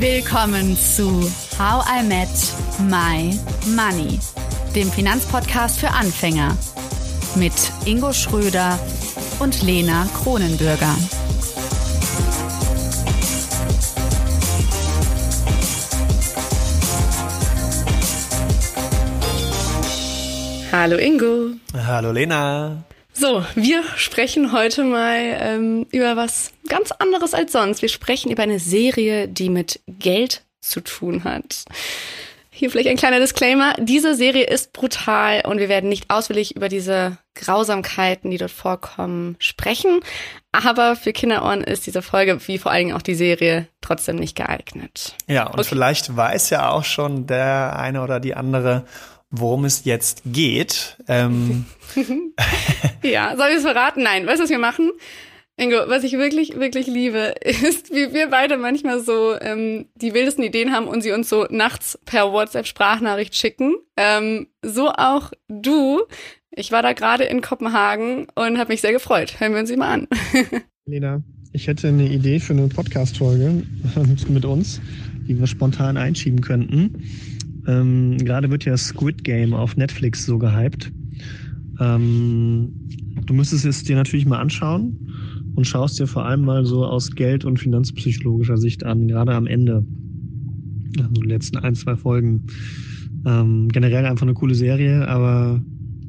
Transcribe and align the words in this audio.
Willkommen 0.00 0.78
zu 0.78 1.30
How 1.58 1.84
I 1.86 2.02
Met 2.02 2.28
My 2.88 3.38
Money, 3.76 4.18
dem 4.74 4.90
Finanzpodcast 4.90 5.78
für 5.78 5.90
Anfänger 5.90 6.56
mit 7.36 7.52
Ingo 7.84 8.10
Schröder 8.14 8.78
und 9.40 9.62
Lena 9.62 10.08
Kronenbürger. 10.14 10.96
Hallo 20.72 20.96
Ingo. 20.96 21.50
Hallo 21.74 22.10
Lena. 22.12 22.84
So, 23.12 23.44
wir 23.54 23.82
sprechen 23.96 24.52
heute 24.52 24.82
mal 24.82 25.18
ähm, 25.40 25.86
über 25.90 26.16
was 26.16 26.52
ganz 26.70 26.92
anderes 26.92 27.34
als 27.34 27.52
sonst. 27.52 27.82
Wir 27.82 27.90
sprechen 27.90 28.32
über 28.32 28.44
eine 28.44 28.58
Serie, 28.58 29.28
die 29.28 29.50
mit 29.50 29.80
Geld 29.86 30.42
zu 30.62 30.80
tun 30.80 31.24
hat. 31.24 31.64
Hier 32.52 32.70
vielleicht 32.70 32.88
ein 32.88 32.96
kleiner 32.96 33.20
Disclaimer. 33.20 33.74
Diese 33.78 34.14
Serie 34.14 34.44
ist 34.44 34.72
brutal 34.72 35.42
und 35.46 35.58
wir 35.58 35.68
werden 35.68 35.88
nicht 35.88 36.10
ausführlich 36.10 36.56
über 36.56 36.68
diese 36.68 37.16
Grausamkeiten, 37.34 38.30
die 38.30 38.36
dort 38.36 38.50
vorkommen, 38.50 39.36
sprechen. 39.38 40.00
Aber 40.52 40.96
für 40.96 41.12
Kinderohren 41.12 41.62
ist 41.62 41.86
diese 41.86 42.02
Folge, 42.02 42.38
wie 42.48 42.58
vor 42.58 42.70
allen 42.70 42.86
Dingen 42.86 42.96
auch 42.96 43.02
die 43.02 43.14
Serie, 43.14 43.68
trotzdem 43.80 44.16
nicht 44.16 44.36
geeignet. 44.36 45.14
Ja, 45.26 45.46
und 45.46 45.60
okay. 45.60 45.68
vielleicht 45.68 46.14
weiß 46.14 46.50
ja 46.50 46.70
auch 46.70 46.84
schon 46.84 47.26
der 47.26 47.78
eine 47.78 48.02
oder 48.02 48.20
die 48.20 48.34
andere, 48.34 48.84
worum 49.30 49.64
es 49.64 49.84
jetzt 49.84 50.22
geht. 50.26 50.98
Ähm. 51.08 51.66
ja, 53.02 53.36
soll 53.36 53.48
ich 53.50 53.56
es 53.56 53.62
verraten? 53.62 54.02
Nein, 54.02 54.26
weißt 54.26 54.38
du, 54.38 54.44
was 54.44 54.50
wir 54.50 54.58
machen? 54.58 54.90
Ingo, 55.60 55.76
was 55.88 56.04
ich 56.04 56.14
wirklich, 56.14 56.58
wirklich 56.58 56.86
liebe, 56.86 57.34
ist, 57.44 57.90
wie 57.90 58.14
wir 58.14 58.30
beide 58.30 58.56
manchmal 58.56 59.00
so 59.00 59.34
ähm, 59.38 59.84
die 59.94 60.14
wildesten 60.14 60.42
Ideen 60.42 60.72
haben 60.72 60.88
und 60.88 61.02
sie 61.02 61.12
uns 61.12 61.28
so 61.28 61.44
nachts 61.50 61.98
per 62.06 62.32
WhatsApp-Sprachnachricht 62.32 63.36
schicken. 63.36 63.74
Ähm, 63.98 64.46
so 64.62 64.88
auch 64.88 65.32
du. 65.48 66.00
Ich 66.50 66.72
war 66.72 66.82
da 66.82 66.94
gerade 66.94 67.24
in 67.24 67.42
Kopenhagen 67.42 68.26
und 68.34 68.56
habe 68.56 68.72
mich 68.72 68.80
sehr 68.80 68.92
gefreut. 68.92 69.38
Hören 69.38 69.52
wir 69.52 69.60
uns 69.60 69.68
sie 69.68 69.76
mal 69.76 69.92
an. 69.92 70.08
Lena, 70.86 71.22
ich 71.52 71.66
hätte 71.66 71.88
eine 71.88 72.08
Idee 72.08 72.40
für 72.40 72.54
eine 72.54 72.68
Podcast-Folge 72.68 73.62
mit 74.28 74.46
uns, 74.46 74.80
die 75.28 75.38
wir 75.38 75.46
spontan 75.46 75.98
einschieben 75.98 76.40
könnten. 76.40 77.04
Ähm, 77.68 78.16
Gerade 78.16 78.50
wird 78.50 78.64
ja 78.64 78.78
Squid 78.78 79.24
Game 79.24 79.52
auf 79.52 79.76
Netflix 79.76 80.24
so 80.24 80.38
gehypt. 80.38 80.90
Ähm, 81.78 82.72
du 83.26 83.34
müsstest 83.34 83.66
es 83.66 83.84
dir 83.84 83.96
natürlich 83.96 84.24
mal 84.24 84.40
anschauen 84.40 84.96
und 85.54 85.66
schaust 85.66 85.98
dir 85.98 86.06
vor 86.06 86.24
allem 86.24 86.42
mal 86.42 86.64
so 86.64 86.84
aus 86.84 87.10
Geld- 87.12 87.44
und 87.44 87.58
finanzpsychologischer 87.58 88.56
Sicht 88.56 88.84
an, 88.84 89.08
gerade 89.08 89.34
am 89.34 89.46
Ende. 89.46 89.84
Also 90.98 91.22
die 91.22 91.28
letzten 91.28 91.58
ein, 91.58 91.74
zwei 91.74 91.96
Folgen. 91.96 92.46
Ähm, 93.26 93.68
generell 93.68 94.06
einfach 94.06 94.22
eine 94.22 94.34
coole 94.34 94.54
Serie, 94.54 95.06
aber 95.06 95.60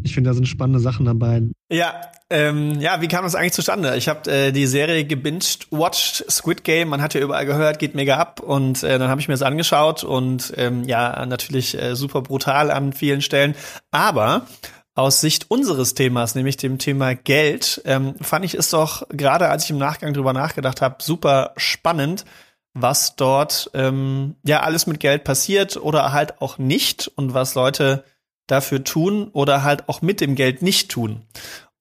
ich 0.03 0.14
finde, 0.14 0.30
da 0.30 0.33
sind 0.33 0.48
spannende 0.48 0.80
Sachen 0.80 1.06
dabei. 1.06 1.44
Ja, 1.72 1.94
ähm, 2.30 2.80
ja, 2.80 3.02
wie 3.02 3.08
kam 3.08 3.23
das 3.23 3.36
eigentlich 3.36 3.53
zustande? 3.53 3.98
Ich 3.98 4.08
habe 4.08 4.31
äh, 4.31 4.52
die 4.52 4.66
Serie 4.66 5.03
gebinged, 5.03 5.67
watched 5.70 6.23
Squid 6.31 6.64
Game. 6.64 6.88
Man 6.88 7.02
hat 7.02 7.14
ja 7.14 7.22
überall 7.22 7.45
gehört, 7.45 7.78
geht 7.78 7.94
mega 7.94 8.17
ab. 8.17 8.39
Und 8.39 8.83
äh, 8.83 8.98
dann 8.98 9.09
habe 9.09 9.20
ich 9.20 9.28
mir 9.28 9.33
das 9.33 9.42
angeschaut 9.42 10.03
und 10.03 10.53
ähm, 10.55 10.86
ja, 10.86 11.26
natürlich 11.26 11.80
äh, 11.80 11.95
super 11.95 12.22
brutal 12.22 12.72
an 12.72 12.94
vielen 12.94 13.22
Stellen. 13.22 13.53
Aber 13.92 14.48
aus 14.94 15.22
Sicht 15.22 15.50
unseres 15.50 15.94
Themas, 15.94 16.36
nämlich 16.36 16.58
dem 16.58 16.78
Thema 16.78 17.16
Geld, 17.16 17.81
ähm, 17.86 18.16
fand 18.22 18.45
ich 18.45 18.56
es 18.56 18.70
doch 18.70 19.08
gerade, 19.09 19.50
als 19.50 19.64
ich 19.64 19.70
im 19.70 19.78
Nachgang 19.78 20.14
drüber 20.14 20.33
nachgedacht 20.33 20.81
habe, 20.81 21.02
super 21.02 21.53
spannend, 21.58 22.25
was 22.73 23.16
dort 23.16 23.70
ähm, 23.73 24.36
ja 24.44 24.61
alles 24.61 24.88
mit 24.88 25.00
Geld 25.00 25.23
passiert 25.23 25.78
oder 25.78 26.11
halt 26.11 26.42
auch 26.42 26.58
nicht 26.58 27.11
und 27.16 27.33
was 27.33 27.56
Leute 27.56 28.04
dafür 28.48 28.83
tun 28.83 29.30
oder 29.33 29.64
halt 29.64 29.88
auch 29.88 30.02
mit 30.02 30.21
dem 30.21 30.36
Geld 30.36 30.61
nicht 30.61 30.92
tun. 30.92 31.21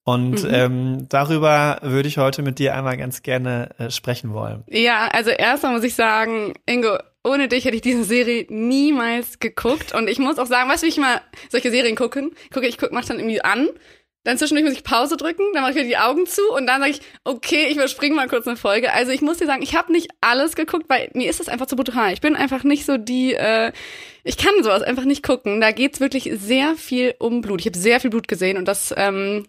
Und 0.03 0.43
mhm. 0.43 0.53
ähm, 0.53 1.09
darüber 1.09 1.79
würde 1.83 2.07
ich 2.07 2.17
heute 2.17 2.41
mit 2.41 2.59
dir 2.59 2.75
einmal 2.75 2.97
ganz 2.97 3.21
gerne 3.21 3.69
äh, 3.77 3.91
sprechen 3.91 4.33
wollen. 4.33 4.63
Ja, 4.67 5.07
also 5.11 5.29
erstmal 5.29 5.73
muss 5.73 5.83
ich 5.83 5.95
sagen, 5.95 6.53
Ingo, 6.65 6.97
ohne 7.23 7.47
dich 7.47 7.65
hätte 7.65 7.75
ich 7.75 7.81
diese 7.81 8.03
Serie 8.03 8.45
niemals 8.49 9.39
geguckt. 9.39 9.93
Und 9.93 10.09
ich 10.09 10.19
muss 10.19 10.39
auch 10.39 10.47
sagen, 10.47 10.69
weißt 10.69 10.83
du, 10.83 10.87
wie 10.87 10.91
ich 10.91 10.97
mal 10.97 11.21
solche 11.49 11.71
Serien 11.71 11.95
gucken? 11.95 12.31
Gucke, 12.53 12.67
ich 12.67 12.77
guck, 12.77 12.91
mach 12.91 13.05
dann 13.05 13.19
irgendwie 13.19 13.41
an 13.41 13.69
dann 14.23 14.37
zwischendurch 14.37 14.65
muss 14.65 14.77
ich 14.77 14.83
Pause 14.83 15.17
drücken, 15.17 15.43
dann 15.53 15.63
mache 15.63 15.71
ich 15.71 15.77
wieder 15.77 15.87
die 15.87 15.97
Augen 15.97 16.27
zu 16.27 16.41
und 16.51 16.67
dann 16.67 16.81
sage 16.81 16.91
ich, 16.91 17.01
okay, 17.23 17.67
ich 17.69 17.75
überspringe 17.75 18.15
mal 18.15 18.27
kurz 18.27 18.47
eine 18.47 18.55
Folge. 18.55 18.93
Also 18.93 19.11
ich 19.11 19.21
muss 19.21 19.37
dir 19.37 19.47
sagen, 19.47 19.63
ich 19.63 19.75
habe 19.75 19.91
nicht 19.91 20.11
alles 20.21 20.55
geguckt, 20.55 20.85
weil 20.89 21.09
mir 21.13 21.29
ist 21.29 21.39
das 21.39 21.49
einfach 21.49 21.65
zu 21.65 21.75
brutal. 21.75 22.13
Ich 22.13 22.21
bin 22.21 22.35
einfach 22.35 22.63
nicht 22.63 22.85
so 22.85 22.97
die, 22.97 23.33
äh, 23.33 23.71
ich 24.23 24.37
kann 24.37 24.53
sowas 24.61 24.83
einfach 24.83 25.05
nicht 25.05 25.23
gucken. 25.23 25.59
Da 25.59 25.71
geht's 25.71 25.99
wirklich 25.99 26.29
sehr 26.35 26.75
viel 26.75 27.15
um 27.17 27.41
Blut. 27.41 27.61
Ich 27.61 27.65
habe 27.65 27.77
sehr 27.77 27.99
viel 27.99 28.11
Blut 28.11 28.27
gesehen 28.27 28.57
und 28.57 28.67
das, 28.67 28.93
ähm, 28.95 29.45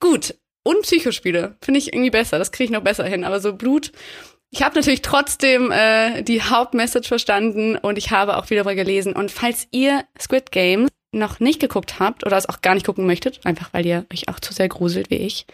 gut. 0.00 0.34
Und 0.64 0.82
Psychospiele 0.82 1.56
finde 1.62 1.78
ich 1.78 1.92
irgendwie 1.92 2.10
besser. 2.10 2.40
Das 2.40 2.50
kriege 2.50 2.64
ich 2.64 2.70
noch 2.72 2.82
besser 2.82 3.04
hin. 3.04 3.22
Aber 3.22 3.38
so 3.38 3.52
Blut 3.52 3.92
ich 4.50 4.62
habe 4.62 4.76
natürlich 4.76 5.02
trotzdem 5.02 5.70
äh, 5.70 6.22
die 6.22 6.42
Hauptmessage 6.42 7.08
verstanden 7.08 7.76
und 7.76 7.98
ich 7.98 8.10
habe 8.10 8.36
auch 8.36 8.50
wieder 8.50 8.64
mal 8.64 8.76
gelesen. 8.76 9.12
Und 9.12 9.30
falls 9.30 9.68
ihr 9.70 10.04
Squid 10.20 10.52
Games 10.52 10.90
noch 11.12 11.40
nicht 11.40 11.60
geguckt 11.60 11.98
habt 11.98 12.24
oder 12.24 12.36
es 12.36 12.48
auch 12.48 12.60
gar 12.62 12.74
nicht 12.74 12.86
gucken 12.86 13.06
möchtet, 13.06 13.40
einfach 13.44 13.72
weil 13.72 13.86
ihr 13.86 14.06
euch 14.12 14.28
auch 14.28 14.40
zu 14.40 14.52
sehr 14.52 14.68
gruselt 14.68 15.10
wie 15.10 15.16
ich, 15.16 15.46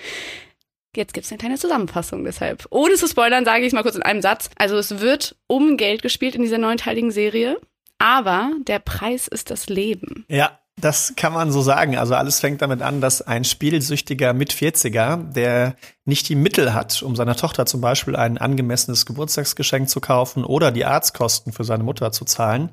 Jetzt 0.94 1.14
gibt's 1.14 1.30
eine 1.30 1.38
kleine 1.38 1.56
Zusammenfassung 1.56 2.22
deshalb. 2.22 2.66
Ohne 2.68 2.96
zu 2.96 3.08
spoilern, 3.08 3.46
sage 3.46 3.60
ich 3.62 3.68
es 3.68 3.72
mal 3.72 3.82
kurz 3.82 3.96
in 3.96 4.02
einem 4.02 4.20
Satz. 4.20 4.50
Also 4.56 4.76
es 4.76 5.00
wird 5.00 5.36
um 5.46 5.78
Geld 5.78 6.02
gespielt 6.02 6.34
in 6.34 6.42
dieser 6.42 6.58
neunteiligen 6.58 7.10
Serie, 7.10 7.58
aber 7.96 8.50
der 8.66 8.78
Preis 8.78 9.26
ist 9.26 9.50
das 9.50 9.70
Leben. 9.70 10.26
Ja, 10.28 10.58
das 10.76 11.14
kann 11.16 11.32
man 11.32 11.50
so 11.50 11.62
sagen. 11.62 11.96
Also 11.96 12.14
alles 12.14 12.40
fängt 12.40 12.60
damit 12.60 12.82
an, 12.82 13.00
dass 13.00 13.22
ein 13.22 13.44
spielsüchtiger 13.44 14.34
Mit-40er, 14.34 15.32
der 15.32 15.76
nicht 16.04 16.28
die 16.28 16.34
Mittel 16.34 16.74
hat, 16.74 17.02
um 17.02 17.14
seiner 17.14 17.36
Tochter 17.36 17.64
zum 17.64 17.80
Beispiel 17.80 18.16
ein 18.16 18.36
angemessenes 18.36 19.06
Geburtstagsgeschenk 19.06 19.88
zu 19.88 20.00
kaufen 20.00 20.44
oder 20.44 20.72
die 20.72 20.84
Arztkosten 20.84 21.52
für 21.52 21.62
seine 21.62 21.84
Mutter 21.84 22.10
zu 22.10 22.24
zahlen, 22.24 22.70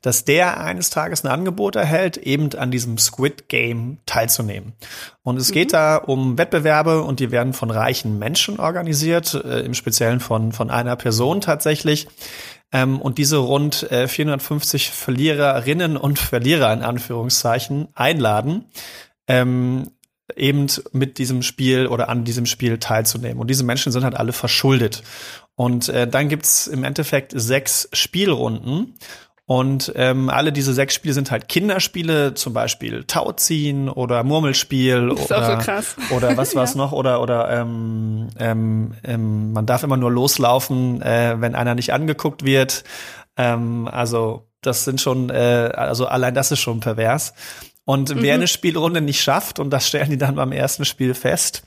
dass 0.00 0.24
der 0.24 0.60
eines 0.60 0.90
Tages 0.90 1.24
ein 1.24 1.30
Angebot 1.30 1.74
erhält, 1.74 2.16
eben 2.16 2.54
an 2.54 2.70
diesem 2.70 2.96
Squid 2.96 3.48
Game 3.48 3.98
teilzunehmen. 4.06 4.74
Und 5.24 5.38
es 5.38 5.50
geht 5.50 5.68
mhm. 5.68 5.72
da 5.72 5.96
um 5.96 6.38
Wettbewerbe 6.38 7.02
und 7.02 7.18
die 7.18 7.32
werden 7.32 7.52
von 7.52 7.70
reichen 7.70 8.18
Menschen 8.18 8.60
organisiert, 8.60 9.34
äh, 9.34 9.60
im 9.60 9.74
Speziellen 9.74 10.20
von, 10.20 10.52
von 10.52 10.70
einer 10.70 10.94
Person 10.94 11.40
tatsächlich 11.40 12.06
ähm, 12.72 13.00
und 13.00 13.18
diese 13.18 13.38
rund 13.38 13.90
äh, 13.90 14.06
450 14.06 14.90
Verliererinnen 14.90 15.96
und 15.96 16.18
Verlierer 16.18 16.72
in 16.72 16.82
Anführungszeichen 16.82 17.88
einladen, 17.94 18.66
ähm, 19.26 19.90
eben 20.36 20.66
mit 20.92 21.18
diesem 21.18 21.42
Spiel 21.42 21.86
oder 21.86 22.08
an 22.08 22.24
diesem 22.24 22.46
Spiel 22.46 22.78
teilzunehmen. 22.78 23.38
Und 23.38 23.48
diese 23.48 23.64
Menschen 23.64 23.92
sind 23.92 24.04
halt 24.04 24.14
alle 24.14 24.32
verschuldet. 24.32 25.02
Und 25.54 25.88
äh, 25.88 26.06
dann 26.06 26.28
gibt's 26.28 26.66
im 26.66 26.84
Endeffekt 26.84 27.32
sechs 27.34 27.88
Spielrunden. 27.92 28.94
Und 29.46 29.92
ähm, 29.96 30.28
alle 30.28 30.52
diese 30.52 30.74
sechs 30.74 30.94
Spiele 30.94 31.14
sind 31.14 31.30
halt 31.30 31.48
Kinderspiele, 31.48 32.34
zum 32.34 32.52
Beispiel 32.52 33.04
Tauziehen 33.04 33.88
oder 33.88 34.22
Murmelspiel 34.22 35.08
oder, 35.08 35.22
so 35.22 36.14
oder 36.14 36.36
was 36.36 36.54
war's 36.54 36.74
ja. 36.74 36.78
noch 36.78 36.92
oder 36.92 37.22
oder 37.22 37.48
ähm, 37.48 38.28
ähm, 38.38 38.92
ähm, 39.04 39.52
man 39.54 39.64
darf 39.64 39.82
immer 39.84 39.96
nur 39.96 40.12
loslaufen, 40.12 41.00
äh, 41.00 41.36
wenn 41.38 41.54
einer 41.54 41.74
nicht 41.74 41.94
angeguckt 41.94 42.44
wird. 42.44 42.84
Ähm, 43.38 43.88
also 43.90 44.48
das 44.60 44.84
sind 44.84 45.00
schon, 45.00 45.30
äh, 45.30 45.70
also 45.74 46.06
allein 46.06 46.34
das 46.34 46.52
ist 46.52 46.60
schon 46.60 46.80
pervers. 46.80 47.32
Und 47.88 48.14
mhm. 48.14 48.20
wer 48.20 48.34
eine 48.34 48.48
Spielrunde 48.48 49.00
nicht 49.00 49.22
schafft, 49.22 49.58
und 49.58 49.70
das 49.70 49.88
stellen 49.88 50.10
die 50.10 50.18
dann 50.18 50.34
beim 50.34 50.52
ersten 50.52 50.84
Spiel 50.84 51.14
fest, 51.14 51.62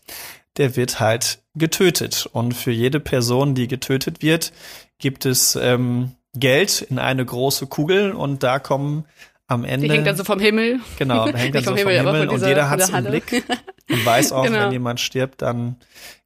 der 0.58 0.76
wird 0.76 1.00
halt 1.00 1.40
getötet. 1.56 2.30
Und 2.32 2.54
für 2.54 2.70
jede 2.70 3.00
Person, 3.00 3.56
die 3.56 3.68
getötet 3.68 4.22
wird, 4.22 4.54
gibt 5.00 5.26
es 5.26 5.56
ähm, 5.56 6.12
Geld 6.36 6.84
in 6.84 7.00
eine 7.00 7.26
große 7.26 7.66
Kugel 7.66 8.12
und 8.12 8.44
da 8.44 8.60
kommen 8.60 9.06
am 9.48 9.66
Ende. 9.66 9.88
Die 9.88 9.94
hängt 9.94 10.06
dann 10.06 10.16
so 10.16 10.24
vom 10.24 10.40
Himmel. 10.40 10.82
Genau, 11.00 11.26
da 11.26 11.36
hängt 11.36 11.56
dann 11.56 11.64
so 11.64 11.72
vom 11.72 11.78
Himmel, 11.80 11.98
Himmel 11.98 12.30
und 12.30 12.46
jeder 12.46 12.70
hat 12.70 12.82
es 12.82 12.90
im 12.90 13.04
Blick 13.04 13.44
und 13.90 14.06
weiß 14.06 14.32
auch, 14.32 14.44
genau. 14.46 14.60
wenn 14.60 14.74
jemand 14.74 15.00
stirbt, 15.00 15.42
dann 15.42 15.78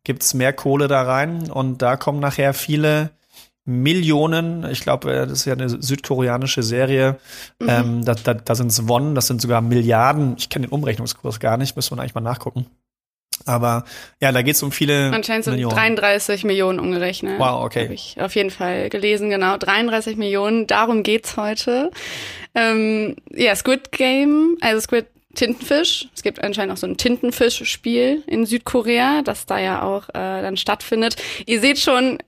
gibt's 0.04 0.34
mehr 0.34 0.52
Kohle 0.52 0.90
da 0.90 1.04
rein 1.04 1.50
und 1.50 1.82
da 1.82 1.96
kommen 1.96 2.20
nachher 2.20 2.54
viele 2.54 3.12
Millionen, 3.66 4.70
ich 4.70 4.82
glaube, 4.82 5.12
äh, 5.12 5.28
das 5.28 5.40
ist 5.40 5.46
ja 5.46 5.54
eine 5.54 5.70
südkoreanische 5.70 6.64
Serie, 6.64 7.18
mhm. 7.60 7.70
ähm, 7.70 8.06
da, 8.06 8.14
da, 8.14 8.36
da 8.36 8.56
sind 8.56 8.68
es 8.68 8.88
Won, 8.88 9.16
das 9.16 9.28
sind 9.28 9.42
sogar 9.42 9.62
Milliarden, 9.62 10.36
ich 10.38 10.50
kenne 10.50 10.68
den 10.68 10.72
Umrechnungskurs 10.72 11.40
gar 11.40 11.58
nicht, 11.58 11.76
müssen 11.76 11.98
wir 11.98 12.02
eigentlich 12.02 12.16
mal 12.16 12.22
nachgucken. 12.22 12.68
Aber 13.46 13.84
ja, 14.22 14.32
da 14.32 14.42
geht 14.42 14.56
es 14.56 14.64
um 14.64 14.72
viele 14.72 15.12
Anscheinend 15.12 15.46
sind 15.46 15.62
33 15.62 16.46
Millionen 16.46 16.80
umgerechnet. 16.80 17.38
Wow, 17.38 17.66
okay. 17.66 17.84
Habe 17.84 17.94
ich 17.94 18.16
auf 18.20 18.34
jeden 18.36 18.50
Fall 18.50 18.90
gelesen, 18.90 19.30
genau. 19.30 19.58
33 19.58 20.16
Millionen, 20.16 20.68
darum 20.68 21.04
geht's 21.04 21.36
heute. 21.36 21.92
Ähm, 22.56 23.18
ja, 23.32 23.56
Squid 23.56 23.92
Game, 23.92 24.58
also 24.62 24.80
Squid 24.80 25.08
Tintenfisch. 25.36 26.08
Es 26.16 26.24
gibt 26.24 26.42
anscheinend 26.42 26.74
auch 26.74 26.78
so 26.78 26.88
ein 26.88 26.98
Tintenfisch-Spiel 26.98 28.24
in 28.26 28.46
Südkorea, 28.46 29.22
das 29.22 29.46
da 29.46 29.60
ja 29.60 29.84
auch 29.84 30.08
äh, 30.10 30.14
dann 30.14 30.56
stattfindet. 30.56 31.18
Ihr 31.46 31.60
seht 31.60 31.78
schon, 31.78 32.20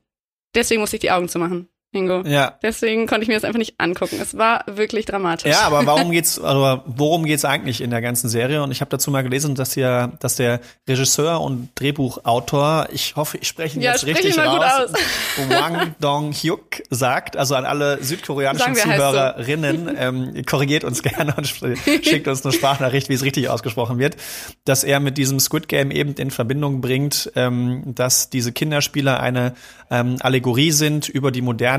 deswegen 0.55 0.81
muss 0.81 0.93
ich 0.93 0.99
die 0.99 1.11
Augen 1.11 1.29
zu 1.29 1.39
machen. 1.39 1.69
Ingo. 1.93 2.21
Ja. 2.25 2.57
Deswegen 2.61 3.07
konnte 3.07 3.23
ich 3.23 3.29
mir 3.29 3.35
das 3.35 3.45
einfach 3.45 3.59
nicht 3.59 3.75
angucken. 3.77 4.19
Es 4.21 4.37
war 4.37 4.65
wirklich 4.67 5.05
dramatisch. 5.05 5.51
Ja, 5.51 5.61
aber 5.61 5.85
warum 5.85 6.11
geht's, 6.11 6.37
also 6.37 6.83
worum 6.85 7.23
geht's 7.23 7.45
eigentlich 7.45 7.79
in 7.79 7.91
der 7.91 8.01
ganzen 8.01 8.27
Serie? 8.27 8.61
Und 8.61 8.71
ich 8.71 8.81
habe 8.81 8.89
dazu 8.89 9.09
mal 9.09 9.23
gelesen, 9.23 9.55
dass 9.55 9.75
ja, 9.75 10.07
dass 10.19 10.35
der 10.35 10.59
Regisseur 10.87 11.39
und 11.39 11.69
Drehbuchautor, 11.75 12.89
ich 12.91 13.15
hoffe, 13.15 13.37
ich 13.37 13.47
spreche 13.47 13.77
ihn 13.77 13.83
Ja, 13.83 13.91
jetzt 13.91 14.01
sprich 14.01 14.17
richtig 14.17 14.35
ihn 14.35 14.43
mal 14.43 14.49
gut 14.49 14.65
raus, 14.65 14.93
aus. 14.93 15.49
Wang 15.49 15.95
Dong 16.01 16.33
Hyuk 16.33 16.83
sagt, 16.89 17.37
also 17.37 17.55
an 17.55 17.63
alle 17.63 18.03
südkoreanischen. 18.03 18.75
Zuhörerinnen, 18.75 19.95
ähm, 19.97 20.45
korrigiert 20.45 20.83
uns 20.83 21.01
gerne 21.01 21.35
und 21.37 21.47
schickt 21.47 22.27
uns 22.27 22.43
eine 22.43 22.53
Sprachnachricht, 22.53 23.07
wie 23.07 23.13
es 23.13 23.23
richtig 23.23 23.47
ausgesprochen 23.49 23.97
wird, 23.97 24.17
dass 24.65 24.83
er 24.83 24.99
mit 24.99 25.17
diesem 25.17 25.39
Squid 25.39 25.69
Game 25.69 25.91
eben 25.91 26.13
in 26.15 26.31
Verbindung 26.31 26.81
bringt, 26.81 27.31
ähm, 27.35 27.83
dass 27.95 28.29
diese 28.29 28.51
Kinderspiele 28.51 29.19
eine 29.21 29.53
ähm, 29.89 30.17
Allegorie 30.19 30.71
sind 30.71 31.07
über 31.07 31.31
die 31.31 31.41
moderne 31.41 31.76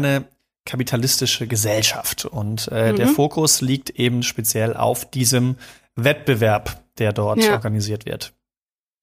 kapitalistische 0.64 1.46
Gesellschaft. 1.46 2.24
Und 2.24 2.68
äh, 2.68 2.92
der 2.94 3.08
Fokus 3.08 3.60
liegt 3.60 3.90
eben 3.90 4.22
speziell 4.22 4.76
auf 4.76 5.10
diesem 5.10 5.56
Wettbewerb, 5.96 6.82
der 6.98 7.12
dort 7.12 7.42
Ja. 7.42 7.52
organisiert 7.52 8.06
wird. 8.06 8.32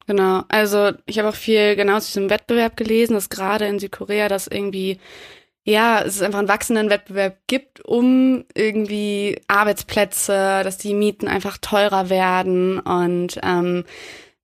Genau, 0.08 0.44
also 0.50 0.92
ich 1.08 1.18
habe 1.18 1.30
auch 1.30 1.36
viel 1.36 1.76
genau 1.76 2.00
zu 2.00 2.08
diesem 2.08 2.30
Wettbewerb 2.30 2.78
gelesen, 2.78 3.14
dass 3.16 3.30
gerade 3.30 3.66
in 3.66 3.80
Südkorea 3.80 4.28
das 4.28 4.46
irgendwie, 4.46 5.00
ja, 5.64 6.02
es 6.04 6.18
ist 6.18 6.22
einfach 6.22 6.38
einen 6.38 6.48
wachsenden 6.48 6.92
Wettbewerb 6.92 7.38
gibt, 7.48 7.84
um 7.84 8.46
irgendwie 8.54 9.42
Arbeitsplätze, 9.48 10.62
dass 10.64 10.78
die 10.78 10.94
Mieten 10.94 11.28
einfach 11.28 11.58
teurer 11.58 12.12
werden 12.12 12.80
und 12.80 13.40
ähm, 13.42 13.84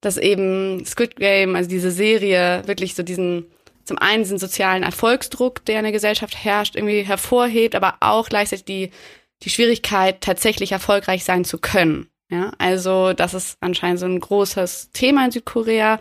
dass 0.02 0.18
eben 0.18 0.84
Squid 0.84 1.18
Game, 1.18 1.56
also 1.56 1.70
diese 1.70 1.92
Serie, 1.92 2.64
wirklich 2.66 2.96
so 2.96 3.04
diesen, 3.04 3.46
zum 3.84 3.98
einen 3.98 4.24
diesen 4.24 4.38
sozialen 4.38 4.84
Erfolgsdruck, 4.84 5.66
der 5.66 5.78
in 5.78 5.84
der 5.84 5.92
Gesellschaft 5.92 6.36
herrscht, 6.44 6.76
irgendwie 6.76 7.02
hervorhebt, 7.04 7.76
aber 7.76 7.96
auch 8.00 8.30
gleichzeitig 8.30 8.66
die, 8.66 8.92
die 9.44 9.50
Schwierigkeit, 9.50 10.22
tatsächlich 10.22 10.72
erfolgreich 10.72 11.24
sein 11.24 11.46
zu 11.46 11.58
können. 11.58 12.08
Ja, 12.30 12.52
also 12.58 13.12
das 13.14 13.34
ist 13.34 13.58
anscheinend 13.60 14.00
so 14.00 14.06
ein 14.06 14.20
großes 14.20 14.92
Thema 14.94 15.26
in 15.26 15.32
Südkorea. 15.32 16.00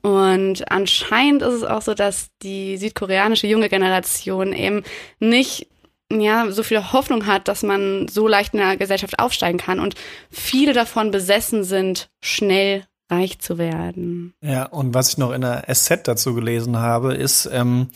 Und 0.00 0.70
anscheinend 0.70 1.42
ist 1.42 1.54
es 1.54 1.64
auch 1.64 1.82
so, 1.82 1.92
dass 1.92 2.30
die 2.42 2.76
südkoreanische 2.76 3.46
junge 3.46 3.68
Generation 3.68 4.52
eben 4.52 4.84
nicht 5.18 5.68
ja, 6.10 6.50
so 6.50 6.62
viel 6.62 6.92
Hoffnung 6.92 7.26
hat, 7.26 7.48
dass 7.48 7.62
man 7.62 8.08
so 8.08 8.28
leicht 8.28 8.54
in 8.54 8.60
der 8.60 8.76
Gesellschaft 8.76 9.18
aufsteigen 9.18 9.58
kann 9.58 9.80
und 9.80 9.94
viele 10.30 10.72
davon 10.72 11.10
besessen 11.10 11.64
sind, 11.64 12.08
schnell 12.22 12.84
reich 13.10 13.38
zu 13.38 13.58
werden. 13.58 14.34
Ja, 14.42 14.64
und 14.64 14.94
was 14.94 15.10
ich 15.10 15.18
noch 15.18 15.32
in 15.32 15.42
der 15.42 15.64
SZ 15.72 16.00
dazu 16.08 16.34
gelesen 16.34 16.76
habe, 16.78 17.14
ist, 17.14 17.48
ähm, 17.52 17.88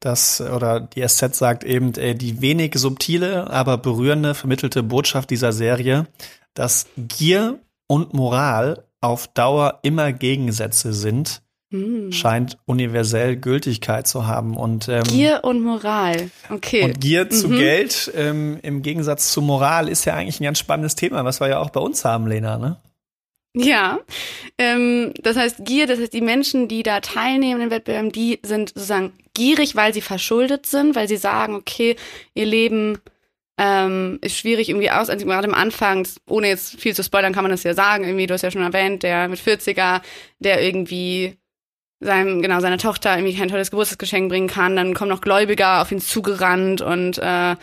dass, 0.00 0.40
oder 0.40 0.80
die 0.80 1.06
SZ 1.06 1.34
sagt 1.34 1.64
eben, 1.64 1.94
äh, 1.94 2.14
die 2.14 2.40
wenig 2.40 2.74
subtile, 2.76 3.50
aber 3.50 3.78
berührende 3.78 4.34
vermittelte 4.34 4.82
Botschaft 4.82 5.30
dieser 5.30 5.52
Serie, 5.52 6.06
dass 6.54 6.86
Gier 6.96 7.58
und 7.86 8.14
Moral 8.14 8.84
auf 9.00 9.28
Dauer 9.28 9.78
immer 9.82 10.12
Gegensätze 10.12 10.92
sind, 10.92 11.42
Hm. 11.70 12.12
scheint 12.12 12.56
universell 12.64 13.36
Gültigkeit 13.36 14.06
zu 14.06 14.26
haben. 14.26 14.56
Und, 14.56 14.88
ähm, 14.88 15.02
Gier 15.02 15.40
und 15.44 15.60
Moral. 15.62 16.30
Okay. 16.48 16.82
und 16.84 16.98
Gier 16.98 17.28
zu 17.28 17.48
Mhm. 17.48 17.56
Geld 17.58 18.10
ähm, 18.14 18.58
im 18.62 18.80
Gegensatz 18.80 19.32
zu 19.32 19.42
Moral 19.42 19.88
ist 19.88 20.06
ja 20.06 20.14
eigentlich 20.14 20.40
ein 20.40 20.44
ganz 20.44 20.58
spannendes 20.58 20.94
Thema, 20.94 21.26
was 21.26 21.40
wir 21.40 21.48
ja 21.48 21.58
auch 21.58 21.68
bei 21.68 21.80
uns 21.80 22.06
haben, 22.06 22.26
Lena, 22.26 22.56
ne? 22.56 22.78
Ja, 23.60 23.98
ähm, 24.56 25.12
das 25.20 25.36
heißt 25.36 25.64
Gier, 25.64 25.88
das 25.88 25.98
heißt 25.98 26.12
die 26.12 26.20
Menschen, 26.20 26.68
die 26.68 26.84
da 26.84 27.00
teilnehmen 27.00 27.60
in 27.60 27.70
Wettbewerben, 27.70 28.12
die 28.12 28.38
sind 28.44 28.68
sozusagen 28.68 29.12
gierig, 29.34 29.74
weil 29.74 29.92
sie 29.92 30.00
verschuldet 30.00 30.66
sind, 30.66 30.94
weil 30.94 31.08
sie 31.08 31.16
sagen, 31.16 31.56
okay, 31.56 31.96
ihr 32.34 32.46
Leben 32.46 32.98
ähm, 33.58 34.18
ist 34.22 34.36
schwierig 34.38 34.68
irgendwie 34.68 34.92
aus, 34.92 35.10
also 35.10 35.26
gerade 35.26 35.48
am 35.48 35.54
Anfang, 35.54 36.06
ohne 36.28 36.46
jetzt 36.46 36.80
viel 36.80 36.94
zu 36.94 37.02
spoilern, 37.02 37.32
kann 37.32 37.42
man 37.42 37.50
das 37.50 37.64
ja 37.64 37.74
sagen, 37.74 38.04
irgendwie, 38.04 38.28
du 38.28 38.34
hast 38.34 38.42
ja 38.42 38.52
schon 38.52 38.62
erwähnt, 38.62 39.02
der 39.02 39.26
mit 39.26 39.40
40er, 39.40 40.02
der 40.38 40.62
irgendwie 40.62 41.36
seinem, 41.98 42.40
genau, 42.42 42.60
seiner 42.60 42.78
Tochter 42.78 43.16
irgendwie 43.16 43.36
kein 43.36 43.48
tolles 43.48 43.72
Geburtstagsgeschenk 43.72 44.28
bringen 44.28 44.46
kann, 44.46 44.76
dann 44.76 44.94
kommen 44.94 45.10
noch 45.10 45.20
Gläubiger 45.20 45.82
auf 45.82 45.90
ihn 45.90 46.00
zugerannt 46.00 46.80
und 46.80 47.18
äh, 47.18 47.56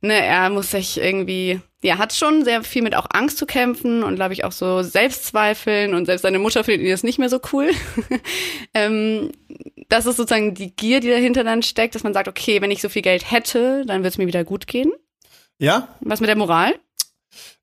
ne, 0.00 0.14
er 0.14 0.50
muss 0.50 0.70
sich 0.70 0.98
irgendwie, 0.98 1.60
ja, 1.82 1.98
hat 1.98 2.12
schon 2.12 2.44
sehr 2.44 2.62
viel 2.62 2.82
mit 2.82 2.94
auch 2.94 3.06
Angst 3.10 3.38
zu 3.38 3.46
kämpfen 3.46 4.02
und 4.02 4.16
glaube 4.16 4.32
ich 4.32 4.44
auch 4.44 4.52
so 4.52 4.82
Selbstzweifeln 4.82 5.94
und 5.94 6.06
selbst 6.06 6.22
seine 6.22 6.38
Mutter 6.38 6.64
findet 6.64 6.82
ihn 6.82 6.88
jetzt 6.88 7.04
nicht 7.04 7.18
mehr 7.18 7.28
so 7.28 7.40
cool. 7.52 7.70
ähm, 8.74 9.32
das 9.88 10.06
ist 10.06 10.16
sozusagen 10.16 10.54
die 10.54 10.74
Gier, 10.74 11.00
die 11.00 11.10
dahinter 11.10 11.44
dann 11.44 11.62
steckt, 11.62 11.94
dass 11.94 12.04
man 12.04 12.14
sagt, 12.14 12.28
okay, 12.28 12.60
wenn 12.60 12.70
ich 12.70 12.82
so 12.82 12.88
viel 12.88 13.02
Geld 13.02 13.30
hätte, 13.30 13.84
dann 13.86 14.02
wird 14.02 14.14
es 14.14 14.18
mir 14.18 14.26
wieder 14.26 14.44
gut 14.44 14.66
gehen. 14.66 14.92
Ja, 15.58 15.88
Was 16.00 16.20
mit 16.20 16.28
der 16.28 16.36
Moral? 16.36 16.74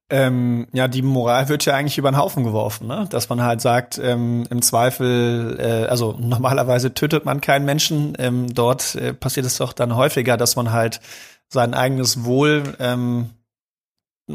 Ähm, 0.08 0.68
ja, 0.72 0.88
die 0.88 1.02
Moral 1.02 1.50
wird 1.50 1.66
ja 1.66 1.74
eigentlich 1.74 1.98
über 1.98 2.12
den 2.12 2.18
Haufen 2.18 2.44
geworfen, 2.44 2.86
ne? 2.86 3.08
Dass 3.10 3.28
man 3.30 3.42
halt 3.42 3.60
sagt, 3.60 3.98
ähm, 3.98 4.44
im 4.52 4.62
Zweifel, 4.62 5.58
äh, 5.60 5.90
also 5.90 6.16
normalerweise 6.20 6.94
tötet 6.94 7.26
man 7.26 7.42
keinen 7.42 7.66
Menschen. 7.66 8.16
Ähm, 8.20 8.54
dort 8.54 8.94
äh, 8.96 9.14
passiert 9.14 9.48
es 9.48 9.58
doch 9.58 9.74
dann 9.74 9.96
häufiger, 9.96 10.38
dass 10.38 10.56
man 10.56 10.72
halt 10.72 11.02
sein 11.50 11.74
eigenes 11.74 12.24
Wohl 12.24 12.76
ähm, 12.80 13.30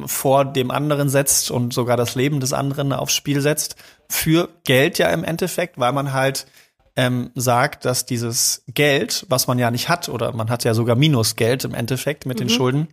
vor 0.06 0.44
dem 0.44 0.70
anderen 0.70 1.08
setzt 1.08 1.50
und 1.50 1.72
sogar 1.74 1.96
das 1.96 2.14
Leben 2.14 2.38
des 2.40 2.52
anderen 2.52 2.92
aufs 2.92 3.12
Spiel 3.14 3.40
setzt. 3.40 3.76
Für 4.08 4.48
Geld 4.64 4.98
ja 4.98 5.08
im 5.10 5.24
Endeffekt, 5.24 5.78
weil 5.78 5.92
man 5.92 6.12
halt 6.12 6.46
ähm, 6.96 7.30
sagt, 7.34 7.84
dass 7.84 8.06
dieses 8.06 8.62
Geld, 8.68 9.26
was 9.28 9.46
man 9.46 9.58
ja 9.58 9.70
nicht 9.70 9.88
hat, 9.88 10.08
oder 10.08 10.32
man 10.32 10.50
hat 10.50 10.64
ja 10.64 10.74
sogar 10.74 10.96
Minusgeld 10.96 11.64
im 11.64 11.74
Endeffekt 11.74 12.26
mit 12.26 12.38
den 12.40 12.46
Mhm. 12.46 12.52
Schulden, 12.52 12.88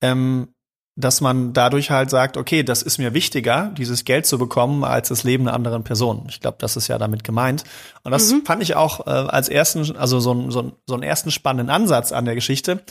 ähm, 0.00 0.48
dass 0.96 1.20
man 1.20 1.52
dadurch 1.52 1.90
halt 1.90 2.10
sagt, 2.10 2.36
okay, 2.36 2.62
das 2.62 2.82
ist 2.82 2.98
mir 2.98 3.14
wichtiger, 3.14 3.72
dieses 3.76 4.04
Geld 4.04 4.26
zu 4.26 4.38
bekommen, 4.38 4.84
als 4.84 5.08
das 5.08 5.24
Leben 5.24 5.46
einer 5.48 5.54
anderen 5.56 5.82
Person. 5.82 6.26
Ich 6.28 6.40
glaube, 6.40 6.56
das 6.60 6.76
ist 6.76 6.86
ja 6.86 6.98
damit 6.98 7.24
gemeint. 7.24 7.64
Und 8.04 8.12
das 8.12 8.30
Mhm. 8.32 8.44
fand 8.44 8.62
ich 8.62 8.76
auch 8.76 9.06
äh, 9.06 9.10
als 9.10 9.48
ersten, 9.48 9.96
also 9.96 10.20
so, 10.20 10.50
so, 10.50 10.72
so 10.86 10.94
einen 10.94 11.02
ersten 11.02 11.32
spannenden 11.32 11.70
Ansatz 11.74 12.12
an 12.12 12.24
der 12.24 12.36
Geschichte, 12.36 12.82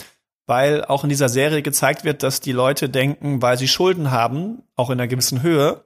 weil 0.46 0.84
auch 0.86 1.04
in 1.04 1.10
dieser 1.10 1.30
Serie 1.30 1.62
gezeigt 1.62 2.04
wird, 2.04 2.24
dass 2.24 2.40
die 2.40 2.52
Leute 2.52 2.90
denken, 2.90 3.42
weil 3.42 3.58
sie 3.58 3.68
Schulden 3.68 4.12
haben, 4.12 4.64
auch 4.76 4.90
in 4.90 5.00
einer 5.00 5.08
gewissen 5.08 5.42
Höhe, 5.42 5.86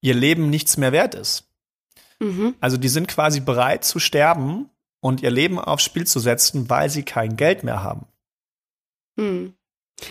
ihr 0.00 0.14
Leben 0.14 0.50
nichts 0.50 0.76
mehr 0.76 0.92
wert 0.92 1.14
ist. 1.14 1.48
Mhm. 2.20 2.54
Also 2.60 2.76
die 2.76 2.88
sind 2.88 3.08
quasi 3.08 3.40
bereit 3.40 3.84
zu 3.84 3.98
sterben 3.98 4.70
und 5.00 5.22
ihr 5.22 5.30
Leben 5.30 5.58
aufs 5.58 5.84
Spiel 5.84 6.06
zu 6.06 6.18
setzen, 6.18 6.68
weil 6.68 6.90
sie 6.90 7.04
kein 7.04 7.36
Geld 7.36 7.62
mehr 7.62 7.82
haben. 7.82 8.06
Hm. 9.18 9.54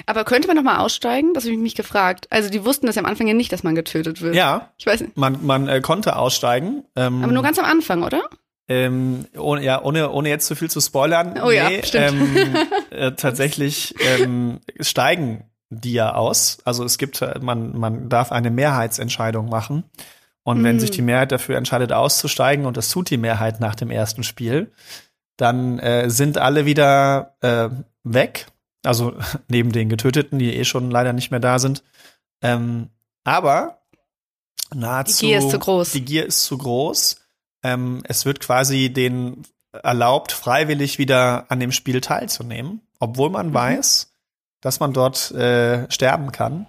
Aber 0.05 0.25
könnte 0.25 0.47
man 0.47 0.57
noch 0.57 0.63
mal 0.63 0.79
aussteigen? 0.79 1.33
Das 1.33 1.45
habe 1.45 1.53
ich 1.53 1.59
mich 1.59 1.75
gefragt. 1.75 2.27
Also 2.29 2.49
die 2.49 2.65
wussten 2.65 2.87
das 2.87 2.95
ja 2.95 3.01
am 3.01 3.05
Anfang 3.05 3.27
ja 3.27 3.33
nicht, 3.33 3.51
dass 3.53 3.63
man 3.63 3.75
getötet 3.75 4.21
wird. 4.21 4.35
Ja, 4.35 4.73
Ich 4.77 4.85
weiß 4.85 5.01
nicht. 5.01 5.17
man, 5.17 5.45
man 5.45 5.67
äh, 5.69 5.79
konnte 5.81 6.17
aussteigen. 6.17 6.83
Ähm, 6.95 7.23
Aber 7.23 7.31
nur 7.31 7.43
ganz 7.43 7.57
am 7.57 7.65
Anfang, 7.65 8.03
oder? 8.03 8.29
Ähm, 8.67 9.25
ohne, 9.37 9.63
ja, 9.63 9.81
ohne, 9.81 10.09
ohne 10.11 10.29
jetzt 10.29 10.47
zu 10.47 10.55
viel 10.55 10.69
zu 10.69 10.81
spoilern. 10.81 11.39
Oh 11.41 11.49
ja, 11.51 11.69
stimmt. 11.83 12.37
Ähm, 12.37 12.55
äh, 12.91 13.11
tatsächlich 13.13 13.95
ähm, 13.99 14.59
steigen 14.79 15.45
die 15.69 15.93
ja 15.93 16.13
aus. 16.13 16.59
Also 16.65 16.83
es 16.83 16.97
gibt, 16.97 17.21
äh, 17.21 17.39
man, 17.41 17.77
man 17.77 18.09
darf 18.09 18.31
eine 18.31 18.49
Mehrheitsentscheidung 18.51 19.49
machen. 19.49 19.83
Und 20.43 20.63
wenn 20.63 20.77
Mhm. 20.77 20.79
sich 20.79 20.91
die 20.91 21.01
Mehrheit 21.01 21.31
dafür 21.33 21.57
entscheidet, 21.57 21.91
auszusteigen, 21.91 22.65
und 22.65 22.77
das 22.77 22.89
tut 22.89 23.09
die 23.09 23.17
Mehrheit 23.17 23.59
nach 23.59 23.75
dem 23.75 23.91
ersten 23.91 24.23
Spiel, 24.23 24.71
dann 25.35 25.77
äh, 25.79 26.09
sind 26.09 26.37
alle 26.37 26.65
wieder 26.65 27.35
äh, 27.41 27.69
weg. 28.03 28.47
Also 28.83 29.13
neben 29.49 29.71
den 29.73 29.89
Getöteten, 29.89 30.39
die 30.39 30.55
eh 30.55 30.63
schon 30.63 30.89
leider 30.89 31.11
nicht 31.13 31.31
mehr 31.31 31.41
da 31.41 31.59
sind. 31.59 31.83
Ähm, 32.41 32.89
aber 33.25 33.79
nahezu. 34.73 35.19
Die 35.19 35.25
Gier 35.27 35.39
ist 35.39 35.49
zu 35.49 35.59
groß. 35.59 35.91
Die 35.91 36.05
Gier 36.05 36.25
ist 36.25 36.43
zu 36.45 36.57
groß. 36.57 37.17
Ähm, 37.67 38.01
es 38.05 38.25
wird 38.25 38.39
quasi 38.39 38.89
denen 38.91 39.43
erlaubt, 39.71 40.31
freiwillig 40.31 40.97
wieder 40.97 41.45
an 41.49 41.59
dem 41.59 41.71
Spiel 41.71 42.01
teilzunehmen, 42.01 42.81
obwohl 42.99 43.29
man 43.29 43.49
Mhm. 43.49 43.53
weiß, 43.53 44.11
dass 44.61 44.79
man 44.79 44.93
dort 44.93 45.31
äh, 45.31 45.89
sterben 45.91 46.31
kann. 46.31 46.65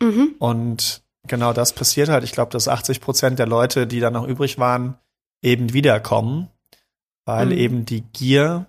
Mhm. 0.00 0.34
Und 0.38 1.02
genau 1.26 1.52
das 1.52 1.72
passiert 1.74 2.08
halt. 2.08 2.24
Ich 2.24 2.32
glaube, 2.32 2.50
dass 2.52 2.66
80 2.68 3.00
Prozent 3.00 3.38
der 3.38 3.46
Leute, 3.46 3.86
die 3.86 4.00
dann 4.00 4.14
noch 4.14 4.26
übrig 4.26 4.58
waren, 4.58 4.98
eben 5.42 5.72
wiederkommen, 5.72 6.48
weil 7.24 7.46
Mhm. 7.46 7.52
eben 7.52 7.84
die 7.84 8.00
Gier 8.12 8.66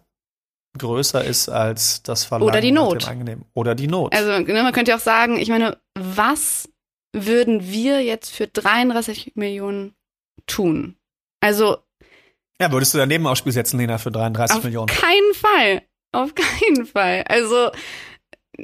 größer 0.77 1.23
ist 1.23 1.49
als 1.49 2.03
das 2.03 2.23
Verlangen 2.23 2.49
Oder 2.49 2.61
die 2.61 2.71
Not. 2.71 3.09
Oder 3.53 3.75
die 3.75 3.87
Not. 3.87 4.13
Also 4.13 4.39
ne, 4.39 4.63
man 4.63 4.73
könnte 4.73 4.91
ja 4.91 4.97
auch 4.97 5.01
sagen, 5.01 5.37
ich 5.37 5.49
meine, 5.49 5.77
was 5.95 6.69
würden 7.13 7.67
wir 7.67 8.03
jetzt 8.03 8.29
für 8.31 8.47
33 8.47 9.33
Millionen 9.35 9.95
tun? 10.47 10.95
Also 11.41 11.77
ja, 12.61 12.71
würdest 12.71 12.93
du 12.93 12.99
daneben 12.99 13.25
aufs 13.25 13.39
Spiel 13.39 13.51
setzen, 13.51 13.79
Lena, 13.79 13.97
für 13.97 14.11
33 14.11 14.57
auf 14.57 14.63
Millionen? 14.63 14.87
keinen 14.87 15.33
Fall. 15.33 15.81
Auf 16.11 16.35
keinen 16.35 16.85
Fall. 16.85 17.23
Also, 17.27 17.71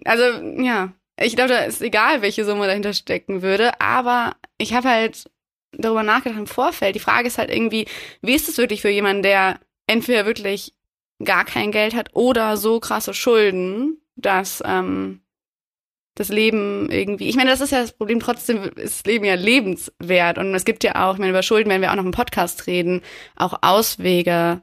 also 0.05 0.23
ja, 0.61 0.93
ich 1.19 1.35
glaube, 1.35 1.49
da 1.49 1.59
ist 1.63 1.81
egal, 1.81 2.21
welche 2.21 2.45
Summe 2.45 2.67
dahinter 2.67 2.93
stecken 2.93 3.41
würde, 3.41 3.81
aber 3.81 4.35
ich 4.59 4.75
habe 4.75 4.89
halt 4.89 5.25
darüber 5.71 6.03
nachgedacht 6.03 6.37
im 6.37 6.45
Vorfeld. 6.45 6.93
Die 6.93 6.99
Frage 6.99 7.27
ist 7.27 7.39
halt 7.39 7.49
irgendwie, 7.49 7.87
wie 8.21 8.35
ist 8.35 8.47
es 8.47 8.59
wirklich 8.59 8.81
für 8.81 8.89
jemanden, 8.89 9.23
der 9.23 9.59
entweder 9.87 10.27
wirklich 10.27 10.73
gar 11.23 11.43
kein 11.43 11.71
Geld 11.71 11.95
hat 11.95 12.09
oder 12.13 12.55
so 12.55 12.79
krasse 12.79 13.15
Schulden, 13.15 13.99
dass 14.15 14.61
ähm, 14.63 15.21
das 16.17 16.29
Leben 16.29 16.89
irgendwie, 16.89 17.29
ich 17.29 17.35
meine, 17.35 17.51
das 17.51 17.61
ist 17.61 17.71
ja 17.71 17.81
das 17.81 17.91
Problem, 17.91 18.19
trotzdem 18.19 18.63
ist 18.75 18.99
das 18.99 19.05
Leben 19.05 19.23
ja 19.23 19.35
lebenswert 19.35 20.37
und 20.37 20.53
es 20.55 20.65
gibt 20.65 20.83
ja 20.83 21.07
auch, 21.07 21.13
ich 21.13 21.19
meine, 21.19 21.29
über 21.29 21.43
Schulden 21.43 21.69
werden 21.69 21.81
wir 21.81 21.91
auch 21.91 21.95
noch 21.95 22.05
im 22.05 22.11
Podcast 22.11 22.65
reden, 22.67 23.01
auch 23.35 23.59
Auswege 23.61 24.61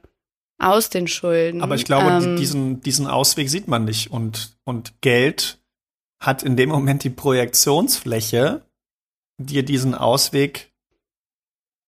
aus 0.59 0.89
den 0.89 1.07
Schulden. 1.07 1.61
Aber 1.61 1.75
ich 1.75 1.85
glaube, 1.85 2.07
Ähm, 2.07 2.35
diesen, 2.35 2.81
diesen 2.81 3.07
Ausweg 3.07 3.49
sieht 3.49 3.67
man 3.67 3.85
nicht 3.85 4.11
und, 4.11 4.57
und 4.65 5.01
Geld 5.01 5.59
hat 6.19 6.43
in 6.43 6.57
dem 6.57 6.69
Moment 6.69 7.03
die 7.03 7.09
Projektionsfläche, 7.09 8.65
dir 9.37 9.63
diesen 9.63 9.95
Ausweg 9.95 10.73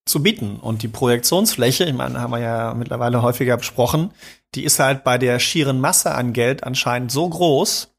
zu 0.05 0.23
bieten. 0.23 0.57
Und 0.57 0.83
die 0.83 0.87
Projektionsfläche, 0.87 1.85
ich 1.85 1.93
meine, 1.93 2.19
haben 2.19 2.31
wir 2.31 2.39
ja 2.39 2.73
mittlerweile 2.73 3.21
häufiger 3.21 3.57
besprochen, 3.57 4.11
die 4.55 4.63
ist 4.63 4.79
halt 4.79 5.03
bei 5.03 5.17
der 5.17 5.39
schieren 5.39 5.81
Masse 5.81 6.15
an 6.15 6.33
Geld 6.33 6.63
anscheinend 6.63 7.11
so 7.11 7.27
groß, 7.27 7.93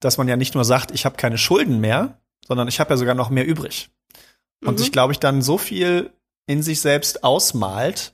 dass 0.00 0.18
man 0.18 0.28
ja 0.28 0.36
nicht 0.36 0.54
nur 0.54 0.64
sagt, 0.64 0.90
ich 0.90 1.04
habe 1.04 1.16
keine 1.16 1.38
Schulden 1.38 1.80
mehr, 1.80 2.18
sondern 2.46 2.68
ich 2.68 2.80
habe 2.80 2.90
ja 2.90 2.96
sogar 2.96 3.14
noch 3.14 3.30
mehr 3.30 3.46
übrig. 3.46 3.90
Und 4.64 4.74
Mhm. 4.74 4.78
sich, 4.78 4.92
glaube 4.92 5.12
ich, 5.12 5.18
dann 5.18 5.42
so 5.42 5.58
viel 5.58 6.10
in 6.46 6.62
sich 6.62 6.80
selbst 6.80 7.24
ausmalt, 7.24 8.12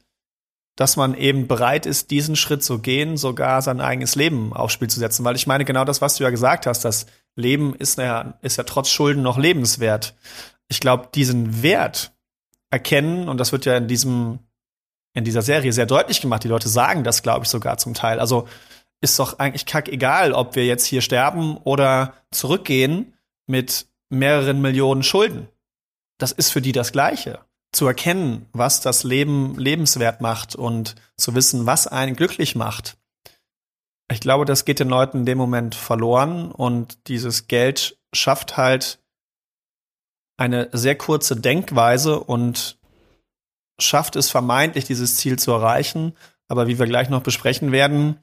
dass 0.76 0.96
man 0.96 1.14
eben 1.14 1.48
bereit 1.48 1.84
ist, 1.84 2.10
diesen 2.10 2.34
Schritt 2.34 2.64
zu 2.64 2.78
gehen, 2.78 3.16
sogar 3.18 3.60
sein 3.60 3.80
eigenes 3.80 4.14
Leben 4.14 4.54
aufs 4.54 4.72
Spiel 4.72 4.88
zu 4.88 4.98
setzen. 4.98 5.24
Weil 5.24 5.36
ich 5.36 5.46
meine, 5.46 5.64
genau 5.64 5.84
das, 5.84 6.00
was 6.00 6.16
du 6.16 6.24
ja 6.24 6.30
gesagt 6.30 6.66
hast, 6.66 6.84
das 6.84 7.06
Leben 7.36 7.74
ist 7.74 7.98
ja, 7.98 8.34
ist 8.40 8.56
ja 8.56 8.64
trotz 8.64 8.88
Schulden 8.88 9.22
noch 9.22 9.36
lebenswert. 9.38 10.14
Ich 10.68 10.80
glaube, 10.80 11.08
diesen 11.14 11.62
Wert 11.62 12.12
erkennen, 12.70 13.28
und 13.28 13.36
das 13.38 13.52
wird 13.52 13.66
ja 13.66 13.76
in 13.76 13.86
diesem, 13.86 14.38
in 15.12 15.24
dieser 15.24 15.42
Serie 15.42 15.74
sehr 15.74 15.84
deutlich 15.84 16.22
gemacht, 16.22 16.42
die 16.42 16.48
Leute 16.48 16.70
sagen 16.70 17.04
das, 17.04 17.22
glaube 17.22 17.44
ich, 17.44 17.50
sogar 17.50 17.76
zum 17.76 17.92
Teil. 17.92 18.18
Also 18.18 18.48
ist 19.02 19.18
doch 19.18 19.38
eigentlich 19.38 19.66
kack 19.66 19.88
egal, 19.88 20.32
ob 20.32 20.56
wir 20.56 20.64
jetzt 20.64 20.86
hier 20.86 21.02
sterben 21.02 21.58
oder 21.58 22.14
zurückgehen 22.30 23.12
mit 23.46 23.86
mehreren 24.08 24.62
Millionen 24.62 25.02
Schulden. 25.02 25.48
Das 26.18 26.32
ist 26.32 26.50
für 26.50 26.62
die 26.62 26.72
das 26.72 26.92
Gleiche 26.92 27.40
zu 27.72 27.86
erkennen, 27.86 28.46
was 28.52 28.80
das 28.80 29.02
Leben 29.02 29.58
lebenswert 29.58 30.20
macht 30.20 30.54
und 30.54 30.94
zu 31.16 31.34
wissen, 31.34 31.66
was 31.66 31.86
einen 31.86 32.14
glücklich 32.14 32.54
macht. 32.54 32.96
Ich 34.10 34.20
glaube, 34.20 34.44
das 34.44 34.64
geht 34.64 34.78
den 34.78 34.88
Leuten 34.88 35.18
in 35.18 35.26
dem 35.26 35.38
Moment 35.38 35.74
verloren 35.74 36.52
und 36.52 37.08
dieses 37.08 37.48
Geld 37.48 37.98
schafft 38.12 38.56
halt 38.56 39.00
eine 40.36 40.68
sehr 40.72 40.96
kurze 40.96 41.36
Denkweise 41.36 42.20
und 42.20 42.78
schafft 43.80 44.16
es 44.16 44.30
vermeintlich, 44.30 44.84
dieses 44.84 45.16
Ziel 45.16 45.38
zu 45.38 45.50
erreichen. 45.50 46.14
Aber 46.48 46.66
wie 46.66 46.78
wir 46.78 46.86
gleich 46.86 47.08
noch 47.08 47.22
besprechen 47.22 47.72
werden, 47.72 48.18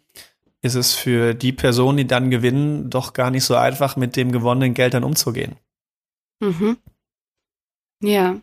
ist 0.62 0.76
es 0.76 0.94
für 0.94 1.34
die 1.34 1.54
Personen, 1.54 1.98
die 1.98 2.08
dann 2.08 2.30
gewinnen, 2.32 2.90
doch 2.90 3.14
gar 3.14 3.32
nicht 3.32 3.46
so 3.46 3.56
einfach, 3.56 3.96
mit 3.96 4.16
dem 4.16 4.32
gewonnenen 4.32 4.74
Geld 4.74 4.94
dann 4.94 5.04
umzugehen. 5.04 5.56
Mhm. 6.42 6.78
Ja. 8.04 8.34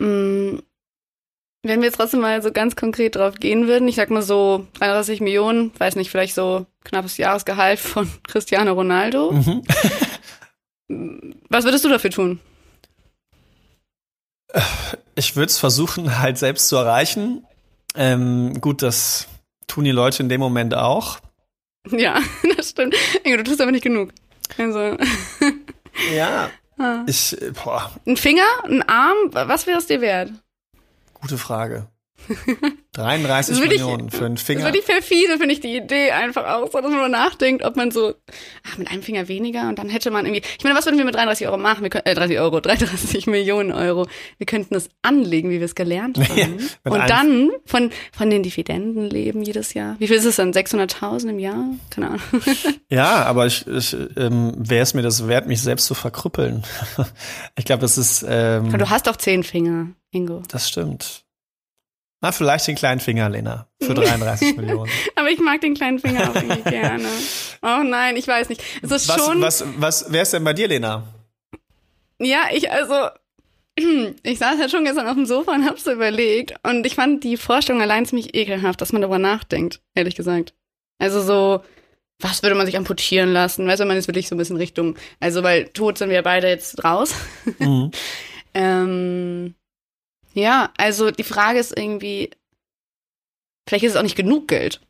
Mm, 0.00 0.58
Wenn 1.64 1.80
wir 1.80 1.86
jetzt 1.86 1.96
trotzdem 1.96 2.20
mal 2.20 2.40
so 2.42 2.52
ganz 2.52 2.76
konkret 2.76 3.16
drauf 3.16 3.34
gehen 3.36 3.66
würden, 3.66 3.88
ich 3.88 3.96
sag 3.96 4.10
mal 4.10 4.22
so 4.22 4.66
33 4.74 5.20
Millionen, 5.20 5.72
weiß 5.78 5.96
nicht, 5.96 6.10
vielleicht 6.10 6.34
so 6.34 6.66
knappes 6.84 7.16
Jahresgehalt 7.16 7.80
von 7.80 8.08
Cristiano 8.28 8.72
Ronaldo. 8.72 9.32
Mhm. 9.32 9.62
Was 11.48 11.64
würdest 11.64 11.84
du 11.84 11.88
dafür 11.88 12.10
tun? 12.10 12.40
Ich 15.14 15.36
würde 15.36 15.50
es 15.50 15.58
versuchen, 15.58 16.18
halt 16.20 16.38
selbst 16.38 16.68
zu 16.68 16.76
erreichen. 16.76 17.44
Ähm, 17.94 18.60
gut, 18.60 18.82
das 18.82 19.28
tun 19.68 19.84
die 19.84 19.92
Leute 19.92 20.22
in 20.22 20.28
dem 20.28 20.40
Moment 20.40 20.74
auch. 20.74 21.20
Ja, 21.90 22.20
das 22.56 22.70
stimmt. 22.70 22.96
Ingo, 23.22 23.36
du 23.36 23.44
tust 23.44 23.60
aber 23.60 23.70
nicht 23.70 23.84
genug. 23.84 24.10
Also, 24.58 24.96
Ja. 26.16 26.50
ah. 26.78 27.04
Ich, 27.06 27.40
äh, 27.40 27.52
boah, 27.52 27.92
ein 28.06 28.16
Finger, 28.16 28.46
ein 28.64 28.82
Arm, 28.88 29.16
was 29.32 29.66
wäre 29.66 29.78
es 29.78 29.86
dir 29.86 30.00
wert? 30.00 30.32
gute 31.20 31.38
Frage. 31.38 31.88
33 32.92 33.54
Das 33.56 33.62
will 33.64 33.72
ich- 33.72 33.80
Millionen 33.80 34.10
für 34.10 34.24
einen 34.26 34.34
Das 34.34 34.44
Finger. 34.44 34.64
war 34.64 34.72
die 34.72 34.80
perfide, 34.80 35.38
finde 35.38 35.52
ich, 35.52 35.60
die 35.60 35.76
Idee 35.76 36.10
einfach 36.10 36.44
auch, 36.46 36.70
so, 36.70 36.78
dass 36.80 36.90
man 36.90 36.98
nur 36.98 37.08
nachdenkt, 37.08 37.64
ob 37.64 37.76
man 37.76 37.90
so, 37.90 38.14
ach, 38.68 38.78
mit 38.78 38.90
einem 38.90 39.02
Finger 39.02 39.28
weniger 39.28 39.68
und 39.68 39.78
dann 39.78 39.88
hätte 39.88 40.10
man 40.10 40.26
irgendwie, 40.26 40.42
ich 40.58 40.64
meine, 40.64 40.76
was 40.76 40.84
würden 40.86 40.98
wir 40.98 41.04
mit 41.04 41.14
33 41.14 41.46
Euro 41.46 41.58
machen? 41.58 41.82
Wir 41.82 41.90
können, 41.90 42.06
äh, 42.06 42.14
30 42.14 42.38
Euro, 42.40 42.60
33 42.60 43.26
Millionen 43.28 43.72
Euro. 43.72 44.06
Wir 44.38 44.46
könnten 44.46 44.74
es 44.74 44.88
anlegen, 45.02 45.50
wie 45.50 45.58
wir 45.58 45.64
es 45.66 45.74
gelernt 45.74 46.18
haben. 46.18 46.38
Ja, 46.84 46.90
und 46.92 47.08
dann 47.10 47.50
von, 47.66 47.90
von 48.12 48.30
den 48.30 48.42
Dividenden 48.42 49.08
leben 49.08 49.42
jedes 49.42 49.74
Jahr. 49.74 49.96
Wie 49.98 50.08
viel 50.08 50.16
ist 50.16 50.24
es 50.24 50.36
dann? 50.36 50.52
600.000 50.52 51.28
im 51.30 51.38
Jahr? 51.38 51.64
Keine 51.90 52.08
Ahnung. 52.08 52.20
Ja, 52.90 53.24
aber 53.24 53.46
ich, 53.46 53.66
ich 53.66 53.94
ähm, 54.16 54.54
wäre 54.56 54.82
es 54.82 54.94
mir 54.94 55.02
das 55.02 55.28
wert, 55.28 55.46
mich 55.46 55.60
selbst 55.60 55.84
zu 55.86 55.94
verkrüppeln. 55.94 56.62
ich 57.58 57.66
glaube, 57.66 57.82
das 57.82 57.98
ist, 57.98 58.24
ähm, 58.26 58.72
du 58.76 58.88
hast 58.88 59.06
doch 59.06 59.16
zehn 59.16 59.42
Finger, 59.42 59.88
Ingo. 60.10 60.42
das 60.48 60.68
stimmt. 60.70 61.24
Na, 62.20 62.32
vielleicht 62.32 62.66
den 62.66 62.74
kleinen 62.74 63.00
Finger, 63.00 63.28
Lena, 63.28 63.68
für 63.80 63.94
33 63.94 64.56
Millionen. 64.56 64.90
Aber 65.14 65.30
ich 65.30 65.38
mag 65.40 65.60
den 65.60 65.74
kleinen 65.74 65.98
Finger 66.00 66.30
auch 66.30 66.34
irgendwie 66.34 66.62
gerne. 66.68 67.08
Oh 67.62 67.82
nein, 67.84 68.16
ich 68.16 68.26
weiß 68.26 68.48
nicht. 68.48 68.62
Es 68.82 68.90
ist 68.90 69.08
Was, 69.08 69.16
schon. 69.24 69.40
was, 69.40 69.64
was 69.76 70.12
wär's 70.12 70.32
denn 70.32 70.42
bei 70.44 70.52
dir, 70.52 70.68
Lena? 70.68 71.04
Ja, 72.18 72.46
ich 72.52 72.70
also. 72.70 72.94
Ich 74.24 74.38
saß 74.40 74.58
halt 74.58 74.72
schon 74.72 74.84
gestern 74.84 75.06
auf 75.06 75.14
dem 75.14 75.24
Sofa 75.26 75.52
und 75.54 75.64
hab's 75.64 75.84
so 75.84 75.92
überlegt. 75.92 76.54
Und 76.64 76.84
ich 76.84 76.96
fand 76.96 77.22
die 77.22 77.36
Vorstellung 77.36 77.80
allein 77.80 78.06
ziemlich 78.06 78.34
ekelhaft, 78.34 78.80
dass 78.80 78.92
man 78.92 79.02
darüber 79.02 79.20
nachdenkt, 79.20 79.80
ehrlich 79.94 80.16
gesagt. 80.16 80.52
Also 80.98 81.20
so, 81.22 81.62
was 82.18 82.42
würde 82.42 82.56
man 82.56 82.66
sich 82.66 82.76
amputieren 82.76 83.32
lassen? 83.32 83.68
Weißt 83.68 83.80
du, 83.80 83.84
man 83.84 83.96
ist 83.96 84.08
wirklich 84.08 84.26
so 84.26 84.34
ein 84.34 84.38
bisschen 84.38 84.56
Richtung. 84.56 84.96
Also, 85.20 85.44
weil 85.44 85.68
tot 85.68 85.96
sind 85.98 86.10
wir 86.10 86.22
beide 86.22 86.48
jetzt 86.48 86.82
raus. 86.82 87.14
Mhm. 87.60 87.92
Ähm, 88.54 89.54
ja, 90.38 90.72
also 90.78 91.10
die 91.10 91.24
Frage 91.24 91.58
ist 91.58 91.76
irgendwie, 91.76 92.30
vielleicht 93.68 93.84
ist 93.84 93.92
es 93.92 93.96
auch 93.98 94.02
nicht 94.02 94.16
genug 94.16 94.48
Geld. 94.48 94.80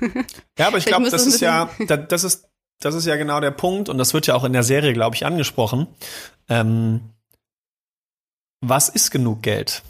Ja, 0.58 0.66
aber 0.66 0.78
ich 0.78 0.84
glaube, 0.84 1.08
das 1.10 1.26
ist 1.26 1.40
ja, 1.40 1.70
da- 1.86 1.96
das 1.96 2.24
ist, 2.24 2.48
das 2.80 2.96
ist 2.96 3.06
ja 3.06 3.14
genau 3.14 3.38
der 3.38 3.52
Punkt 3.52 3.88
und 3.88 3.98
das 3.98 4.12
wird 4.14 4.26
ja 4.26 4.34
auch 4.34 4.42
in 4.42 4.52
der 4.52 4.64
Serie, 4.64 4.92
glaube 4.94 5.14
ich, 5.14 5.24
angesprochen. 5.24 5.86
Ähm, 6.48 7.12
was 8.60 8.88
ist 8.88 9.12
genug 9.12 9.42
Geld? 9.42 9.82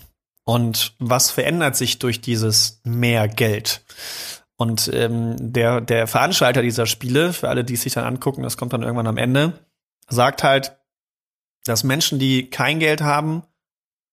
Und 0.44 0.94
was 0.98 1.30
verändert 1.30 1.76
sich 1.76 1.98
durch 1.98 2.20
dieses 2.20 2.80
mehr 2.84 3.26
Geld? 3.26 3.84
Und 4.56 4.90
ähm, 4.92 5.36
der, 5.38 5.80
der 5.80 6.06
Veranstalter 6.06 6.60
dieser 6.60 6.84
Spiele, 6.86 7.32
für 7.32 7.48
alle, 7.48 7.64
die 7.64 7.74
es 7.74 7.82
sich 7.82 7.94
dann 7.94 8.04
angucken, 8.04 8.42
das 8.42 8.58
kommt 8.58 8.74
dann 8.74 8.82
irgendwann 8.82 9.06
am 9.06 9.16
Ende, 9.16 9.58
sagt 10.08 10.42
halt, 10.42 10.76
dass 11.64 11.84
Menschen, 11.84 12.18
die 12.18 12.50
kein 12.50 12.80
Geld 12.80 13.00
haben 13.00 13.44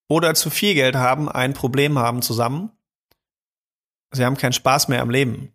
oder 0.09 0.33
zu 0.33 0.49
viel 0.49 0.73
Geld 0.73 0.95
haben, 0.95 1.29
ein 1.29 1.53
Problem 1.53 1.97
haben 1.97 2.21
zusammen. 2.21 2.71
Sie 4.11 4.25
haben 4.25 4.37
keinen 4.37 4.53
Spaß 4.53 4.89
mehr 4.89 5.01
am 5.01 5.09
Leben. 5.09 5.53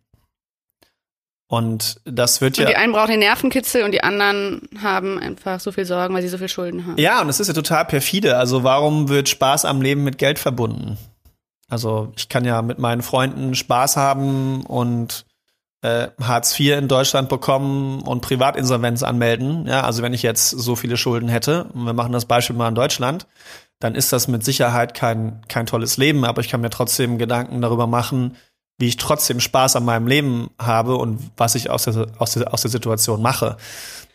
Und 1.47 2.01
das 2.05 2.41
wird 2.41 2.57
Und 2.57 2.63
ja. 2.63 2.69
die 2.69 2.75
einen 2.75 2.93
brauchen 2.93 3.11
den 3.11 3.19
Nervenkitzel 3.19 3.83
und 3.83 3.91
die 3.91 4.03
anderen 4.03 4.67
haben 4.81 5.19
einfach 5.19 5.59
so 5.59 5.71
viel 5.71 5.85
Sorgen, 5.85 6.15
weil 6.15 6.23
sie 6.23 6.27
so 6.27 6.39
viel 6.39 6.49
Schulden 6.49 6.87
haben. 6.87 6.97
Ja, 6.97 7.21
und 7.21 7.29
es 7.29 7.39
ist 7.39 7.47
ja 7.47 7.53
total 7.53 7.85
perfide. 7.85 8.37
Also 8.37 8.63
warum 8.63 9.09
wird 9.09 9.29
Spaß 9.29 9.65
am 9.65 9.81
Leben 9.81 10.03
mit 10.03 10.17
Geld 10.17 10.39
verbunden? 10.39 10.97
Also 11.67 12.11
ich 12.17 12.29
kann 12.29 12.45
ja 12.45 12.61
mit 12.61 12.79
meinen 12.79 13.03
Freunden 13.03 13.53
Spaß 13.53 13.95
haben 13.97 14.65
und 14.65 15.25
äh, 15.81 16.07
Hartz 16.19 16.59
IV 16.59 16.77
in 16.77 16.87
Deutschland 16.87 17.29
bekommen 17.29 18.01
und 18.01 18.21
Privatinsolvenz 18.21 19.03
anmelden. 19.03 19.67
Ja, 19.67 19.81
also 19.81 20.01
wenn 20.01 20.13
ich 20.13 20.23
jetzt 20.23 20.49
so 20.49 20.75
viele 20.75 20.97
Schulden 20.97 21.29
hätte, 21.29 21.65
und 21.65 21.85
wir 21.85 21.93
machen 21.93 22.11
das 22.11 22.25
Beispiel 22.25 22.55
mal 22.55 22.69
in 22.69 22.75
Deutschland, 22.75 23.27
dann 23.79 23.95
ist 23.95 24.13
das 24.13 24.27
mit 24.27 24.43
Sicherheit 24.43 24.93
kein, 24.93 25.41
kein 25.47 25.65
tolles 25.65 25.97
Leben, 25.97 26.25
aber 26.25 26.41
ich 26.41 26.49
kann 26.49 26.61
mir 26.61 26.69
trotzdem 26.69 27.17
Gedanken 27.17 27.61
darüber 27.61 27.87
machen, 27.87 28.37
wie 28.77 28.87
ich 28.87 28.97
trotzdem 28.97 29.39
Spaß 29.39 29.75
an 29.75 29.85
meinem 29.85 30.07
Leben 30.07 30.49
habe 30.59 30.95
und 30.95 31.31
was 31.37 31.55
ich 31.55 31.69
aus 31.69 31.83
der, 31.83 32.07
aus 32.17 32.33
der, 32.33 32.53
aus 32.53 32.61
der 32.61 32.71
Situation 32.71 33.21
mache. 33.21 33.57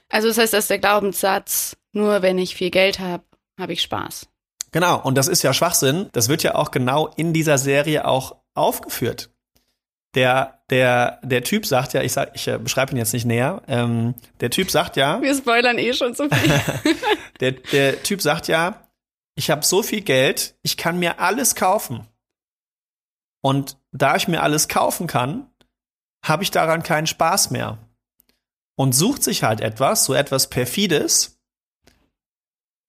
Also 0.09 0.29
das 0.29 0.39
heißt, 0.39 0.53
dass 0.53 0.69
der 0.69 0.79
Glaubenssatz, 0.79 1.77
nur 1.93 2.23
wenn 2.23 2.39
ich 2.39 2.55
viel 2.55 2.71
Geld 2.71 2.99
habe, 2.99 3.23
habe 3.59 3.73
ich 3.73 3.83
Spaß. 3.83 4.27
Genau, 4.73 5.01
und 5.01 5.17
das 5.17 5.29
ist 5.29 5.43
ja 5.43 5.53
Schwachsinn. 5.53 6.09
Das 6.13 6.29
wird 6.29 6.43
ja 6.43 6.55
auch 6.55 6.71
genau 6.71 7.09
in 7.17 7.33
dieser 7.33 7.59
Serie 7.59 8.07
auch 8.07 8.37
aufgeführt. 8.55 9.31
Der, 10.15 10.61
der, 10.71 11.21
der 11.23 11.45
Typ 11.45 11.67
sagt 11.67 11.93
ja, 11.93 12.03
ich 12.03 12.13
sag, 12.13 12.33
ich 12.35 12.49
äh, 12.49 12.59
beschreibe 12.59 12.93
ihn 12.93 12.99
jetzt 12.99 13.13
nicht 13.13 13.25
näher. 13.25 13.63
Ähm, 13.69 14.15
der 14.41 14.51
Typ 14.51 14.71
sagt 14.71 14.97
ja, 14.97 15.23
Wir 15.23 15.35
spoilern 15.35 15.79
eh 15.79 15.93
schon 15.93 16.15
so 16.15 16.29
viel. 16.29 16.95
der, 17.41 17.53
der 17.53 18.03
Typ 18.03 18.21
sagt 18.21 18.49
ja, 18.49 18.90
ich 19.41 19.49
habe 19.49 19.65
so 19.65 19.83
viel 19.83 20.03
Geld, 20.03 20.55
ich 20.61 20.77
kann 20.77 20.99
mir 20.99 21.19
alles 21.19 21.55
kaufen. 21.55 22.07
Und 23.43 23.79
da 23.91 24.15
ich 24.15 24.29
mir 24.29 24.43
alles 24.43 24.69
kaufen 24.69 25.07
kann, 25.07 25.51
habe 26.23 26.43
ich 26.43 26.51
daran 26.51 26.83
keinen 26.83 27.07
Spaß 27.07 27.51
mehr. 27.51 27.79
Und 28.77 28.93
sucht 28.93 29.23
sich 29.23 29.43
halt 29.43 29.63
etwas, 29.63 30.05
so 30.05 30.13
etwas 30.13 30.51
perfides, 30.51 31.41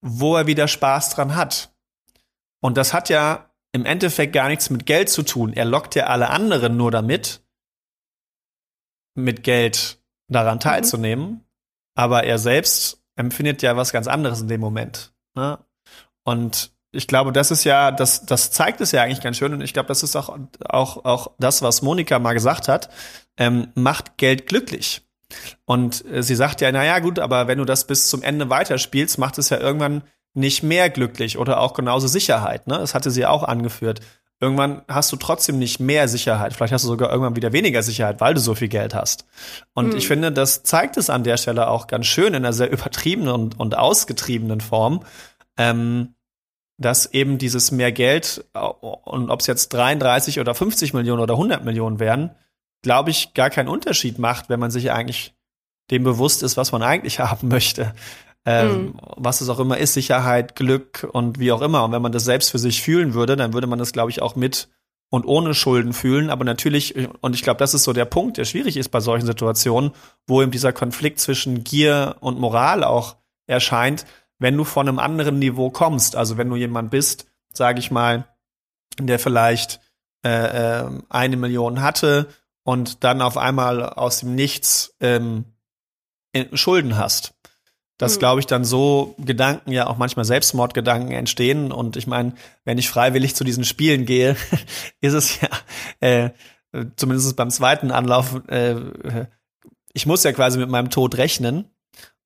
wo 0.02 0.36
er 0.36 0.46
wieder 0.46 0.68
Spaß 0.68 1.12
dran 1.16 1.38
hat. 1.38 1.74
Und 2.62 2.76
das 2.76 2.94
hat 2.94 3.08
ja 3.08 3.50
im 3.72 3.86
Endeffekt 3.86 4.34
gar 4.34 4.50
nichts 4.50 4.70
mit 4.70 4.86
Geld 4.86 5.08
zu 5.08 5.24
tun. 5.24 5.54
Er 5.54 5.64
lockt 5.64 5.96
ja 5.96 6.08
alle 6.08 6.32
anderen 6.32 6.76
nur 6.76 6.92
damit, 6.92 7.46
mit 9.16 9.46
Geld 9.46 10.04
daran 10.28 10.58
Mhm. 10.58 10.62
teilzunehmen, 10.62 11.46
aber 11.96 12.26
er 12.26 12.40
selbst 12.40 13.02
empfindet 13.16 13.62
ja 13.62 13.78
was 13.78 13.94
ganz 13.94 14.08
anderes 14.08 14.42
in 14.42 14.50
dem 14.50 14.60
Moment. 14.60 15.14
Ne? 15.34 15.58
Und 16.24 16.72
ich 16.92 17.08
glaube, 17.08 17.32
das 17.32 17.52
ist 17.52 17.64
ja, 17.64 17.92
das, 17.92 18.26
das 18.26 18.52
zeigt 18.52 18.82
es 18.82 18.92
ja 18.92 19.04
eigentlich 19.04 19.22
ganz 19.22 19.38
schön. 19.38 19.54
Und 19.54 19.62
ich 19.62 19.74
glaube, 19.74 19.88
das 19.88 20.04
ist 20.04 20.16
auch, 20.16 20.38
auch, 20.68 21.06
auch 21.06 21.32
das, 21.40 21.62
was 21.62 21.82
Monika 21.82 22.20
mal 22.20 22.34
gesagt 22.34 22.68
hat. 22.68 22.90
Ähm, 23.38 23.70
macht 23.76 24.18
Geld 24.18 24.48
glücklich. 24.48 25.02
Und 25.66 26.06
äh, 26.06 26.22
sie 26.22 26.36
sagt 26.36 26.62
ja, 26.62 26.72
naja, 26.72 27.00
gut, 27.00 27.20
aber 27.20 27.48
wenn 27.48 27.60
du 27.60 27.66
das 27.66 27.88
bis 27.88 28.10
zum 28.10 28.22
Ende 28.22 28.50
weiterspielst, 28.50 29.18
macht 29.18 29.38
es 29.38 29.50
ja 29.50 29.60
irgendwann 29.60 30.04
nicht 30.34 30.64
mehr 30.64 30.90
glücklich 30.90 31.38
oder 31.38 31.60
auch 31.60 31.74
genauso 31.74 32.08
Sicherheit. 32.08 32.68
Ne? 32.68 32.78
Das 32.78 32.94
hatte 32.94 33.12
sie 33.12 33.26
auch 33.26 33.44
angeführt. 33.44 34.02
Irgendwann 34.40 34.82
hast 34.88 35.12
du 35.12 35.18
trotzdem 35.18 35.60
nicht 35.60 35.80
mehr 35.80 36.08
Sicherheit. 36.08 36.54
Vielleicht 36.54 36.74
hast 36.74 36.84
du 36.84 36.88
sogar 36.88 37.12
irgendwann 37.12 37.36
wieder 37.36 37.54
weniger 37.54 37.84
Sicherheit, 37.84 38.20
weil 38.22 38.34
du 38.34 38.40
so 38.40 38.56
viel 38.56 38.70
Geld 38.70 38.96
hast. 38.96 39.26
Und 39.74 39.92
Hm. 39.92 39.98
ich 39.98 40.08
finde, 40.08 40.32
das 40.32 40.64
zeigt 40.64 40.98
es 40.98 41.10
an 41.10 41.24
der 41.24 41.38
Stelle 41.38 41.68
auch 41.68 41.86
ganz 41.88 42.08
schön 42.08 42.30
in 42.30 42.36
einer 42.36 42.54
sehr 42.54 42.72
übertriebenen 42.72 43.32
und, 43.34 43.60
und 43.60 43.78
ausgetriebenen 43.78 44.60
Form, 44.60 45.06
ähm, 45.58 46.16
dass 46.78 47.14
eben 47.14 47.38
dieses 47.38 47.72
mehr 47.72 47.92
Geld, 47.92 48.46
und 48.54 49.30
ob 49.30 49.40
es 49.40 49.48
jetzt 49.48 49.70
33 49.70 50.40
oder 50.40 50.56
50 50.56 50.94
Millionen 50.94 51.22
oder 51.22 51.36
100 51.36 51.64
Millionen 51.64 52.00
wären, 52.00 52.36
glaube 52.82 53.12
ich, 53.12 53.34
gar 53.34 53.50
keinen 53.50 53.68
Unterschied 53.68 54.18
macht, 54.18 54.50
wenn 54.50 54.60
man 54.60 54.72
sich 54.72 54.92
eigentlich 54.92 55.36
dem 55.92 56.04
bewusst 56.04 56.42
ist, 56.42 56.58
was 56.58 56.72
man 56.72 56.82
eigentlich 56.82 57.20
haben 57.20 57.48
möchte. 57.48 57.94
Ähm, 58.44 58.96
Was 59.18 59.42
es 59.42 59.50
auch 59.50 59.60
immer 59.60 59.78
ist, 59.78 59.94
Sicherheit, 59.94 60.56
Glück 60.56 61.08
und 61.12 61.38
wie 61.38 61.52
auch 61.52 61.62
immer. 61.62 61.84
Und 61.84 61.92
wenn 61.92 62.02
man 62.02 62.12
das 62.12 62.24
selbst 62.24 62.50
für 62.50 62.58
sich 62.58 62.82
fühlen 62.82 63.14
würde, 63.14 63.36
dann 63.36 63.54
würde 63.54 63.68
man 63.68 63.78
das, 63.78 63.92
glaube 63.92 64.10
ich, 64.10 64.24
auch 64.24 64.36
mit 64.36 64.68
und 65.12 65.26
ohne 65.26 65.54
Schulden 65.54 65.94
fühlen. 65.94 66.32
Aber 66.32 66.44
natürlich, 66.44 66.96
und 67.20 67.36
ich 67.36 67.44
glaube, 67.44 67.60
das 67.60 67.76
ist 67.76 67.84
so 67.84 67.94
der 67.94 68.06
Punkt, 68.06 68.38
der 68.38 68.46
schwierig 68.46 68.78
ist 68.78 68.90
bei 68.90 69.00
solchen 69.00 69.28
Situationen, 69.28 69.92
wo 70.26 70.42
eben 70.42 70.50
dieser 70.50 70.74
Konflikt 70.74 71.20
zwischen 71.20 71.64
Gier 71.64 72.16
und 72.22 72.40
Moral 72.40 72.84
auch 72.84 73.18
erscheint, 73.46 74.06
wenn 74.42 74.58
du 74.58 74.64
von 74.64 74.90
einem 74.90 74.98
anderen 74.98 75.38
Niveau 75.38 75.70
kommst. 75.70 76.16
Also 76.16 76.36
wenn 76.36 76.50
du 76.50 76.56
jemand 76.56 76.90
bist, 76.90 77.28
sage 77.54 77.80
ich 77.80 77.92
mal, 77.92 78.28
der 79.00 79.20
vielleicht 79.20 79.80
äh, 80.26 80.80
äh, 80.80 80.90
eine 81.10 81.38
Million 81.38 81.84
hatte 81.84 82.28
und 82.64 83.04
dann 83.04 83.22
auf 83.22 83.38
einmal 83.38 83.84
aus 83.84 84.22
dem 84.22 84.34
Nichts 84.34 84.96
ähm, 85.00 85.46
Schulden 86.54 86.98
hast. 86.98 87.36
Dass, 88.00 88.14
Hm. 88.14 88.20
glaube 88.20 88.40
ich, 88.40 88.48
dann 88.48 88.66
so 88.66 89.14
Gedanken 89.20 89.72
ja 89.72 89.86
auch 89.86 89.98
manchmal 89.98 90.26
Selbstmordgedanken 90.26 91.12
entstehen. 91.12 91.72
Und 91.72 91.96
ich 91.96 92.08
meine, 92.08 92.34
wenn 92.66 92.80
ich 92.80 92.90
freiwillig 92.90 93.36
zu 93.36 93.44
diesen 93.44 93.64
Spielen 93.64 94.08
gehe, 94.08 94.36
ist 95.02 95.14
es 95.14 95.40
ja 95.40 95.50
äh, 96.00 96.32
zumindest 96.96 97.36
beim 97.36 97.52
zweiten 97.52 97.92
Anlauf, 97.92 98.42
äh, 98.48 98.76
ich 99.94 100.08
muss 100.08 100.24
ja 100.24 100.32
quasi 100.32 100.58
mit 100.58 100.70
meinem 100.70 100.90
Tod 100.90 101.16
rechnen 101.18 101.66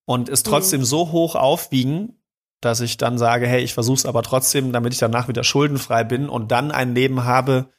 und 0.05 0.29
es 0.29 0.43
trotzdem 0.43 0.83
so 0.83 1.11
hoch 1.11 1.35
aufwiegen, 1.35 2.21
dass 2.61 2.81
ich 2.81 2.97
dann 2.97 3.17
sage, 3.17 3.47
hey, 3.47 3.61
ich 3.63 3.73
versuche 3.73 3.97
es 3.97 4.05
aber 4.05 4.23
trotzdem, 4.23 4.71
damit 4.71 4.93
ich 4.93 4.99
danach 4.99 5.27
wieder 5.27 5.43
schuldenfrei 5.43 6.03
bin 6.03 6.29
und 6.29 6.51
dann 6.51 6.71
ein 6.71 6.95
Leben 6.95 7.23
habe, 7.25 7.69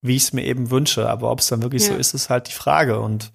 wie 0.00 0.16
ich 0.16 0.22
es 0.24 0.32
mir 0.32 0.44
eben 0.44 0.70
wünsche. 0.70 1.08
Aber 1.08 1.30
ob 1.30 1.40
es 1.40 1.48
dann 1.48 1.62
wirklich 1.62 1.84
so 1.84 1.92
Ja. 1.92 1.98
ist, 1.98 2.14
ist 2.14 2.30
halt 2.30 2.48
die 2.48 2.52
Frage. 2.52 3.00
Und 3.00 3.32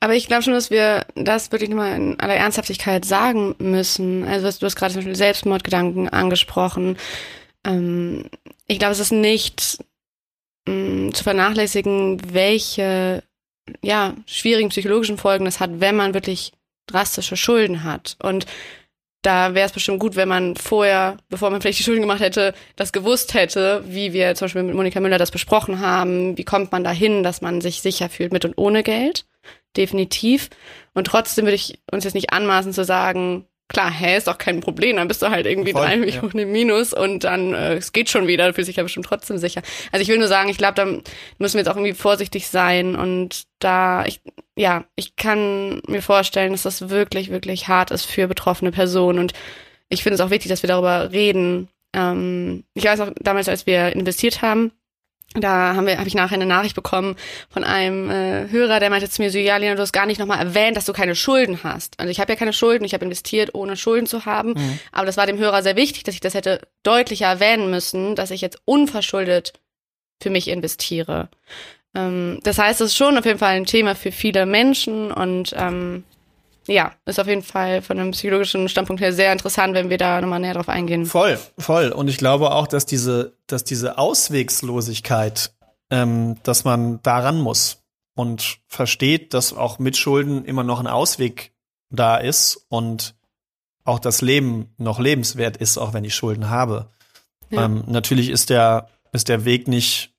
Aber 0.00 0.14
ich 0.14 0.26
glaube 0.26 0.42
schon, 0.42 0.54
dass 0.54 0.70
wir 0.70 1.04
das 1.14 1.52
wirklich 1.52 1.68
nochmal 1.70 1.94
in 1.96 2.20
aller 2.20 2.34
Ernsthaftigkeit 2.36 3.04
sagen 3.04 3.54
müssen. 3.58 4.24
Also 4.24 4.50
du 4.58 4.66
hast 4.66 4.76
gerade 4.76 4.92
zum 4.92 5.00
Beispiel 5.00 5.16
Selbstmordgedanken 5.16 6.08
angesprochen. 6.08 6.96
Ähm, 7.64 8.26
ich 8.66 8.78
glaube, 8.78 8.92
es 8.92 9.00
ist 9.00 9.12
nicht 9.12 9.78
mh, 10.66 11.12
zu 11.12 11.22
vernachlässigen, 11.24 12.20
welche 12.32 13.22
ja, 13.82 14.14
schwierigen 14.26 14.70
psychologischen 14.70 15.18
Folgen 15.18 15.44
das 15.44 15.60
hat, 15.60 15.80
wenn 15.80 15.96
man 15.96 16.14
wirklich 16.14 16.52
drastische 16.88 17.36
Schulden 17.36 17.84
hat. 17.84 18.16
Und 18.22 18.46
da 19.22 19.54
wäre 19.54 19.66
es 19.66 19.72
bestimmt 19.72 19.98
gut, 19.98 20.16
wenn 20.16 20.28
man 20.28 20.54
vorher, 20.56 21.16
bevor 21.28 21.50
man 21.50 21.60
vielleicht 21.60 21.80
die 21.80 21.82
Schulden 21.82 22.02
gemacht 22.02 22.20
hätte, 22.20 22.54
das 22.76 22.92
gewusst 22.92 23.34
hätte, 23.34 23.82
wie 23.86 24.12
wir 24.12 24.34
zum 24.34 24.46
Beispiel 24.46 24.62
mit 24.62 24.74
Monika 24.74 25.00
Müller 25.00 25.18
das 25.18 25.30
besprochen 25.30 25.80
haben. 25.80 26.38
Wie 26.38 26.44
kommt 26.44 26.70
man 26.70 26.84
dahin, 26.84 27.22
dass 27.22 27.40
man 27.40 27.60
sich 27.60 27.82
sicher 27.82 28.08
fühlt 28.08 28.32
mit 28.32 28.44
und 28.44 28.56
ohne 28.56 28.82
Geld? 28.82 29.26
Definitiv. 29.76 30.50
Und 30.94 31.08
trotzdem 31.08 31.46
würde 31.46 31.56
ich 31.56 31.80
uns 31.90 32.04
jetzt 32.04 32.14
nicht 32.14 32.32
anmaßen 32.32 32.72
zu 32.72 32.84
sagen, 32.84 33.44
klar, 33.68 33.90
hä, 33.90 34.16
ist 34.16 34.26
doch 34.26 34.38
kein 34.38 34.60
Problem, 34.60 34.96
dann 34.96 35.08
bist 35.08 35.22
du 35.22 35.30
halt 35.30 35.46
irgendwie 35.46 35.72
Voll, 35.72 35.86
drei. 35.86 35.96
Millionen 35.96 36.38
im 36.38 36.52
Minus 36.52 36.92
und 36.92 37.24
dann, 37.24 37.54
äh, 37.54 37.74
es 37.74 37.92
geht 37.92 38.08
schon 38.08 38.26
wieder, 38.26 38.52
fühlst 38.54 38.68
dich 38.68 38.76
ja 38.76 38.82
bestimmt 38.82 39.06
trotzdem 39.06 39.38
sicher. 39.38 39.62
Also 39.92 40.02
ich 40.02 40.08
will 40.08 40.18
nur 40.18 40.28
sagen, 40.28 40.48
ich 40.48 40.58
glaube, 40.58 40.74
da 40.74 40.84
müssen 41.38 41.54
wir 41.54 41.60
jetzt 41.60 41.68
auch 41.68 41.76
irgendwie 41.76 41.94
vorsichtig 41.94 42.48
sein 42.48 42.96
und 42.96 43.44
da, 43.58 44.04
ich, 44.06 44.20
ja, 44.56 44.84
ich 44.96 45.16
kann 45.16 45.82
mir 45.86 46.02
vorstellen, 46.02 46.52
dass 46.52 46.62
das 46.62 46.88
wirklich, 46.88 47.30
wirklich 47.30 47.68
hart 47.68 47.90
ist 47.90 48.06
für 48.06 48.26
betroffene 48.26 48.72
Personen 48.72 49.18
und 49.18 49.32
ich 49.90 50.02
finde 50.02 50.14
es 50.14 50.20
auch 50.20 50.30
wichtig, 50.30 50.48
dass 50.50 50.62
wir 50.62 50.68
darüber 50.68 51.12
reden. 51.12 51.68
Ähm, 51.94 52.64
ich 52.74 52.84
weiß 52.84 53.00
auch 53.00 53.10
damals, 53.20 53.48
als 53.48 53.66
wir 53.66 53.92
investiert 53.94 54.42
haben, 54.42 54.72
da 55.34 55.74
haben 55.74 55.86
wir, 55.86 55.98
habe 55.98 56.08
ich 56.08 56.14
nachher 56.14 56.34
eine 56.34 56.46
Nachricht 56.46 56.74
bekommen 56.74 57.16
von 57.50 57.62
einem 57.62 58.10
äh, 58.10 58.48
Hörer, 58.50 58.80
der 58.80 58.90
meinte 58.90 59.10
zu 59.10 59.20
mir 59.20 59.30
so, 59.30 59.38
ja, 59.38 59.56
Lena, 59.58 59.74
du 59.74 59.82
hast 59.82 59.92
gar 59.92 60.06
nicht 60.06 60.18
nochmal 60.18 60.38
erwähnt, 60.38 60.76
dass 60.76 60.86
du 60.86 60.92
keine 60.92 61.14
Schulden 61.14 61.62
hast. 61.62 62.00
Also 62.00 62.10
ich 62.10 62.18
habe 62.18 62.32
ja 62.32 62.38
keine 62.38 62.54
Schulden, 62.54 62.84
ich 62.84 62.94
habe 62.94 63.04
investiert, 63.04 63.54
ohne 63.54 63.76
Schulden 63.76 64.06
zu 64.06 64.24
haben. 64.24 64.54
Aber 64.90 65.06
das 65.06 65.16
war 65.18 65.26
dem 65.26 65.38
Hörer 65.38 65.62
sehr 65.62 65.76
wichtig, 65.76 66.04
dass 66.04 66.14
ich 66.14 66.20
das 66.20 66.34
hätte 66.34 66.66
deutlicher 66.82 67.26
erwähnen 67.26 67.70
müssen, 67.70 68.14
dass 68.14 68.30
ich 68.30 68.40
jetzt 68.40 68.58
unverschuldet 68.64 69.52
für 70.20 70.30
mich 70.30 70.48
investiere. 70.48 71.28
Ähm, 71.94 72.40
das 72.42 72.58
heißt, 72.58 72.80
es 72.80 72.92
ist 72.92 72.96
schon 72.96 73.18
auf 73.18 73.26
jeden 73.26 73.38
Fall 73.38 73.56
ein 73.56 73.66
Thema 73.66 73.94
für 73.94 74.12
viele 74.12 74.46
Menschen 74.46 75.12
und 75.12 75.54
ähm, 75.56 76.04
ja, 76.68 76.92
ist 77.06 77.18
auf 77.18 77.26
jeden 77.26 77.42
Fall 77.42 77.82
von 77.82 77.98
einem 77.98 78.12
psychologischen 78.12 78.68
Standpunkt 78.68 79.02
her 79.02 79.12
sehr 79.12 79.32
interessant, 79.32 79.74
wenn 79.74 79.90
wir 79.90 79.98
da 79.98 80.20
nochmal 80.20 80.40
näher 80.40 80.54
drauf 80.54 80.68
eingehen. 80.68 81.06
voll, 81.06 81.38
voll. 81.58 81.90
Und 81.90 82.08
ich 82.08 82.18
glaube 82.18 82.52
auch, 82.52 82.66
dass 82.66 82.86
diese, 82.86 83.36
dass 83.46 83.64
diese 83.64 83.98
Auswegslosigkeit, 83.98 85.52
ähm, 85.90 86.36
dass 86.42 86.64
man 86.64 87.00
daran 87.02 87.40
muss 87.40 87.82
und 88.14 88.58
versteht, 88.66 89.34
dass 89.34 89.52
auch 89.52 89.78
mit 89.78 89.96
Schulden 89.96 90.44
immer 90.44 90.64
noch 90.64 90.80
ein 90.80 90.86
Ausweg 90.86 91.52
da 91.90 92.16
ist 92.16 92.66
und 92.68 93.14
auch 93.84 93.98
das 93.98 94.20
Leben 94.20 94.74
noch 94.76 94.98
lebenswert 94.98 95.56
ist, 95.56 95.78
auch 95.78 95.94
wenn 95.94 96.04
ich 96.04 96.14
Schulden 96.14 96.50
habe. 96.50 96.90
Ja. 97.50 97.64
Ähm, 97.64 97.84
natürlich 97.86 98.28
ist 98.28 98.50
der, 98.50 98.88
ist 99.12 99.28
der 99.28 99.46
Weg 99.46 99.68
nicht 99.68 100.12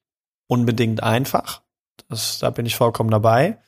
unbedingt 0.47 1.03
einfach. 1.03 1.62
Das, 2.07 2.39
da 2.39 2.49
bin 2.49 2.65
ich 2.65 2.75
vollkommen 2.75 3.12
dabei. 3.12 3.59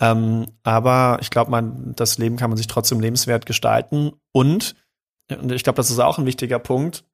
Ähm, 0.00 0.46
aber 0.62 1.18
ich 1.20 1.30
glaube, 1.30 1.50
man, 1.50 1.94
das 1.94 2.18
Leben 2.18 2.36
kann 2.36 2.50
man 2.50 2.56
sich 2.56 2.66
trotzdem 2.66 3.00
lebenswert 3.00 3.46
gestalten. 3.46 4.12
Und, 4.32 4.74
und 5.30 5.52
ich 5.52 5.64
glaube, 5.64 5.76
das 5.76 5.90
ist 5.90 5.98
auch 5.98 6.18
ein 6.18 6.26
wichtiger 6.26 6.58
Punkt, 6.58 7.04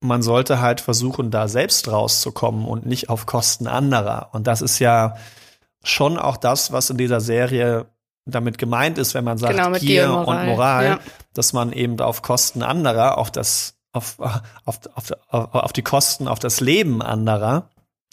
man 0.00 0.22
sollte 0.22 0.60
halt 0.60 0.80
versuchen, 0.80 1.30
da 1.30 1.46
selbst 1.46 1.88
rauszukommen 1.88 2.66
und 2.66 2.86
nicht 2.86 3.10
auf 3.10 3.26
Kosten 3.26 3.66
anderer. 3.66 4.30
Und 4.32 4.46
das 4.46 4.62
ist 4.62 4.78
ja 4.78 5.16
schon 5.82 6.18
auch 6.18 6.36
das, 6.36 6.72
was 6.72 6.90
in 6.90 6.96
dieser 6.96 7.20
Serie 7.20 7.86
damit 8.26 8.58
gemeint 8.58 8.98
ist, 8.98 9.14
wenn 9.14 9.24
man 9.24 9.38
sagt 9.38 9.56
Genau, 9.56 9.70
Gier 9.72 9.80
Gier 9.80 10.14
und 10.14 10.24
Moral, 10.24 10.46
Moral, 10.46 10.84
ja. 10.84 10.98
dass 11.34 11.52
man 11.52 11.72
eben 11.72 12.00
auf 12.00 12.22
Kosten 12.22 12.62
anderer, 12.62 13.18
auf 13.18 13.30
das, 13.30 13.74
auf, 13.92 14.18
auf, 14.18 14.42
auf, 14.94 15.12
auf, 15.28 15.54
auf 15.54 15.72
die 15.72 15.82
Kosten, 15.82 16.28
auf 16.28 16.38
das 16.38 16.60
Leben 16.60 17.02
anderer, 17.02 17.68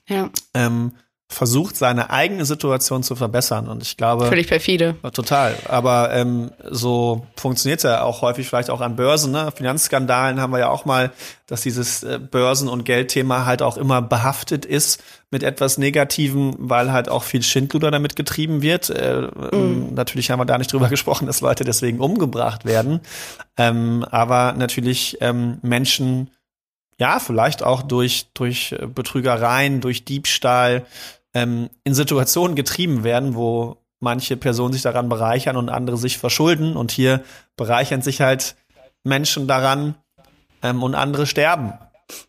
Ja, 0.07 0.29
ähm, 0.53 0.93
versucht, 1.29 1.75
seine 1.75 2.09
eigene 2.09 2.45
Situation 2.45 3.03
zu 3.03 3.15
verbessern. 3.15 3.67
Und 3.67 3.83
ich 3.83 3.97
glaube, 3.97 4.27
völlig 4.27 4.47
perfide. 4.47 4.95
Total. 5.13 5.55
Aber 5.67 6.13
ähm, 6.13 6.51
so 6.69 7.27
funktioniert's 7.35 7.83
ja 7.83 8.01
auch 8.01 8.21
häufig 8.21 8.47
vielleicht 8.47 8.69
auch 8.69 8.79
an 8.79 8.95
Börsen. 8.95 9.33
Ne? 9.33 9.51
Finanzskandalen 9.53 10.39
haben 10.39 10.53
wir 10.53 10.59
ja 10.59 10.69
auch 10.69 10.85
mal, 10.85 11.11
dass 11.45 11.61
dieses 11.61 12.03
äh, 12.03 12.17
Börsen- 12.19 12.69
und 12.69 12.85
Geldthema 12.85 13.45
halt 13.45 13.61
auch 13.61 13.77
immer 13.77 14.01
behaftet 14.01 14.65
ist 14.65 15.03
mit 15.29 15.43
etwas 15.43 15.77
Negativen, 15.77 16.55
weil 16.57 16.93
halt 16.93 17.09
auch 17.09 17.23
viel 17.23 17.43
Schindluder 17.43 17.91
damit 17.91 18.15
getrieben 18.15 18.61
wird. 18.61 18.89
Äh, 18.89 19.27
ähm, 19.51 19.93
Natürlich 19.93 20.31
haben 20.31 20.39
wir 20.39 20.45
da 20.45 20.57
nicht 20.57 20.71
drüber 20.71 20.87
gesprochen, 20.89 21.27
dass 21.27 21.41
Leute 21.41 21.65
deswegen 21.65 21.99
umgebracht 21.99 22.63
werden. 22.63 23.01
Ähm, 23.57 24.05
aber 24.09 24.53
natürlich 24.53 25.17
ähm, 25.19 25.59
Menschen, 25.61 26.31
ja, 26.99 27.19
vielleicht 27.19 27.63
auch 27.63 27.83
durch, 27.83 28.27
durch 28.33 28.71
äh, 28.71 28.87
Betrügereien, 28.87 29.81
durch 29.81 30.05
Diebstahl 30.05 30.85
ähm, 31.37 31.69
in 31.83 31.93
Situationen 31.93 32.55
getrieben 32.55 33.03
werden, 33.03 33.35
wo 33.35 33.77
manche 33.99 34.37
Personen 34.37 34.73
sich 34.73 34.81
daran 34.81 35.09
bereichern 35.09 35.55
und 35.57 35.69
andere 35.69 35.97
sich 35.97 36.17
verschulden. 36.17 36.75
Und 36.75 36.91
hier 36.91 37.23
bereichern 37.55 38.01
sich 38.01 38.21
halt 38.21 38.55
Menschen 39.03 39.47
daran 39.47 39.95
ähm, 40.63 40.81
und 40.83 40.95
andere 40.95 41.25
sterben. 41.27 41.73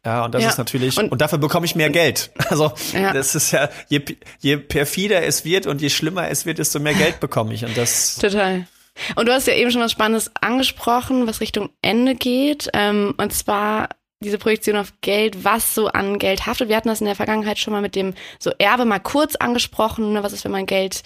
Ja, 0.05 0.25
und 0.25 0.35
das 0.35 0.43
Ja, 0.43 0.49
ist 0.51 0.59
natürlich, 0.59 0.97
und, 0.99 1.13
und- 1.13 1.21
dafür 1.21 1.39
bekomme 1.39 1.65
ich 1.67 1.75
mehr 1.77 1.91
Geld. 1.91 2.31
Also, 2.51 2.73
Ja. 2.93 3.13
das 3.13 3.35
ist 3.35 3.53
ja, 3.53 3.69
je, 3.89 4.03
je 4.41 4.57
perfider 4.57 5.23
es 5.25 5.45
wird 5.45 5.67
und 5.67 5.81
je 5.81 5.89
schlimmer 5.91 6.29
es 6.31 6.47
wird, 6.47 6.59
desto 6.59 6.81
mehr 6.81 6.95
Geld 6.95 7.21
bekomme 7.21 7.55
ich. 7.55 7.65
Und 7.65 7.77
das, 7.77 8.17
Total. 8.17 8.67
Und 9.15 9.27
du 9.29 9.33
hast 9.33 9.47
ja 9.47 9.55
eben 9.55 9.71
schon 9.71 9.81
was 9.83 9.93
Spannendes 9.93 10.33
angesprochen, 10.41 11.29
was 11.29 11.41
Richtung 11.41 11.71
Ende 11.83 12.17
geht. 12.17 12.69
Ähm, 12.73 13.15
und 13.19 13.33
zwar 13.33 13.91
diese 14.23 14.39
Projektion 14.39 14.77
auf 14.77 14.93
Geld, 15.01 15.45
was 15.45 15.75
so 15.75 15.89
an 15.89 16.19
Geld 16.19 16.47
haftet. 16.47 16.69
Wir 16.69 16.77
hatten 16.77 16.89
das 16.89 17.01
in 17.01 17.07
der 17.07 17.15
Vergangenheit 17.15 17.59
schon 17.59 17.73
mal 17.73 17.83
mit 17.83 17.95
dem 17.95 18.15
so 18.39 18.51
Erbe 18.59 18.85
mal 18.85 18.99
kurz 18.99 19.37
angesprochen. 19.37 20.13
Ne? 20.13 20.23
Was 20.23 20.33
ist, 20.33 20.45
wenn 20.45 20.53
man 20.53 20.67
Geld 20.67 21.03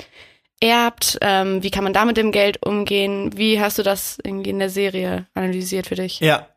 erbt? 0.61 1.19
Ähm, 1.21 1.63
wie 1.63 1.71
kann 1.71 1.85
man 1.85 1.93
da 1.93 2.05
mit 2.05 2.17
dem 2.17 2.33
Geld 2.33 2.65
umgehen? 2.65 3.37
Wie 3.37 3.61
hast 3.61 3.79
du 3.79 3.83
das 3.83 4.19
irgendwie 4.23 4.51
in 4.51 4.59
der 4.59 4.71
Serie 4.71 5.27
analysiert 5.35 5.89
für 5.89 5.97
dich? 5.97 6.21
Ja, 6.21 6.49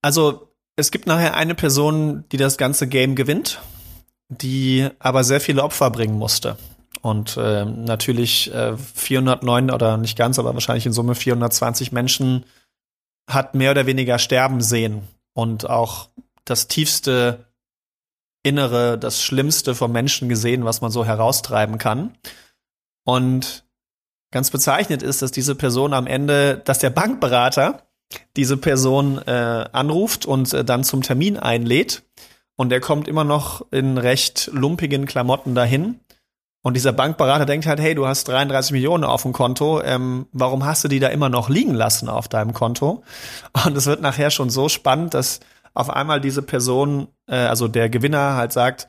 also 0.00 0.48
es 0.74 0.90
gibt 0.90 1.06
nachher 1.06 1.36
eine 1.36 1.54
Person, 1.54 2.24
die 2.32 2.36
das 2.36 2.56
ganze 2.56 2.88
Game 2.88 3.14
gewinnt, 3.14 3.60
die 4.28 4.88
aber 4.98 5.22
sehr 5.22 5.40
viele 5.40 5.62
Opfer 5.62 5.90
bringen 5.90 6.18
musste. 6.18 6.56
Und 7.00 7.36
äh, 7.36 7.64
natürlich 7.64 8.52
äh, 8.52 8.76
409 8.76 9.70
oder 9.70 9.96
nicht 9.96 10.16
ganz, 10.16 10.38
aber 10.38 10.54
wahrscheinlich 10.54 10.86
in 10.86 10.92
Summe 10.92 11.14
420 11.14 11.92
Menschen 11.92 12.44
hat 13.28 13.54
mehr 13.54 13.70
oder 13.70 13.86
weniger 13.86 14.18
sterben 14.18 14.60
sehen 14.60 15.08
und 15.34 15.68
auch 15.68 16.08
das 16.44 16.68
tiefste 16.68 17.46
Innere, 18.42 18.98
das 18.98 19.22
Schlimmste 19.22 19.74
vom 19.74 19.92
Menschen 19.92 20.28
gesehen, 20.28 20.64
was 20.64 20.80
man 20.80 20.90
so 20.90 21.04
heraustreiben 21.04 21.78
kann. 21.78 22.16
Und 23.04 23.64
ganz 24.32 24.50
bezeichnet 24.50 25.02
ist, 25.02 25.22
dass 25.22 25.30
diese 25.30 25.54
Person 25.54 25.92
am 25.92 26.06
Ende, 26.06 26.60
dass 26.64 26.80
der 26.80 26.90
Bankberater 26.90 27.86
diese 28.36 28.56
Person 28.56 29.18
äh, 29.26 29.68
anruft 29.72 30.26
und 30.26 30.52
äh, 30.52 30.64
dann 30.64 30.84
zum 30.84 31.02
Termin 31.02 31.36
einlädt. 31.36 32.02
Und 32.56 32.68
der 32.70 32.80
kommt 32.80 33.08
immer 33.08 33.24
noch 33.24 33.66
in 33.70 33.96
recht 33.96 34.50
lumpigen 34.52 35.06
Klamotten 35.06 35.54
dahin. 35.54 36.00
Und 36.62 36.74
dieser 36.74 36.92
Bankberater 36.92 37.44
denkt 37.44 37.66
halt, 37.66 37.80
hey, 37.80 37.94
du 37.94 38.06
hast 38.06 38.28
33 38.28 38.72
Millionen 38.72 39.02
auf 39.02 39.22
dem 39.22 39.32
Konto, 39.32 39.82
ähm, 39.82 40.26
warum 40.32 40.64
hast 40.64 40.84
du 40.84 40.88
die 40.88 41.00
da 41.00 41.08
immer 41.08 41.28
noch 41.28 41.48
liegen 41.48 41.74
lassen 41.74 42.08
auf 42.08 42.28
deinem 42.28 42.52
Konto? 42.52 43.02
Und 43.66 43.76
es 43.76 43.86
wird 43.86 44.00
nachher 44.00 44.30
schon 44.30 44.48
so 44.48 44.68
spannend, 44.68 45.14
dass 45.14 45.40
auf 45.74 45.90
einmal 45.90 46.20
diese 46.20 46.42
Person, 46.42 47.08
äh, 47.26 47.34
also 47.34 47.66
der 47.66 47.90
Gewinner 47.90 48.36
halt 48.36 48.52
sagt, 48.52 48.88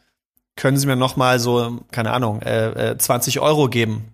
können 0.55 0.77
Sie 0.77 0.85
mir 0.85 0.95
noch 0.95 1.15
mal 1.15 1.39
so, 1.39 1.79
keine 1.91 2.11
Ahnung, 2.11 2.43
äh, 2.43 2.91
äh, 2.91 2.97
20 2.97 3.39
Euro 3.39 3.67
geben? 3.69 4.13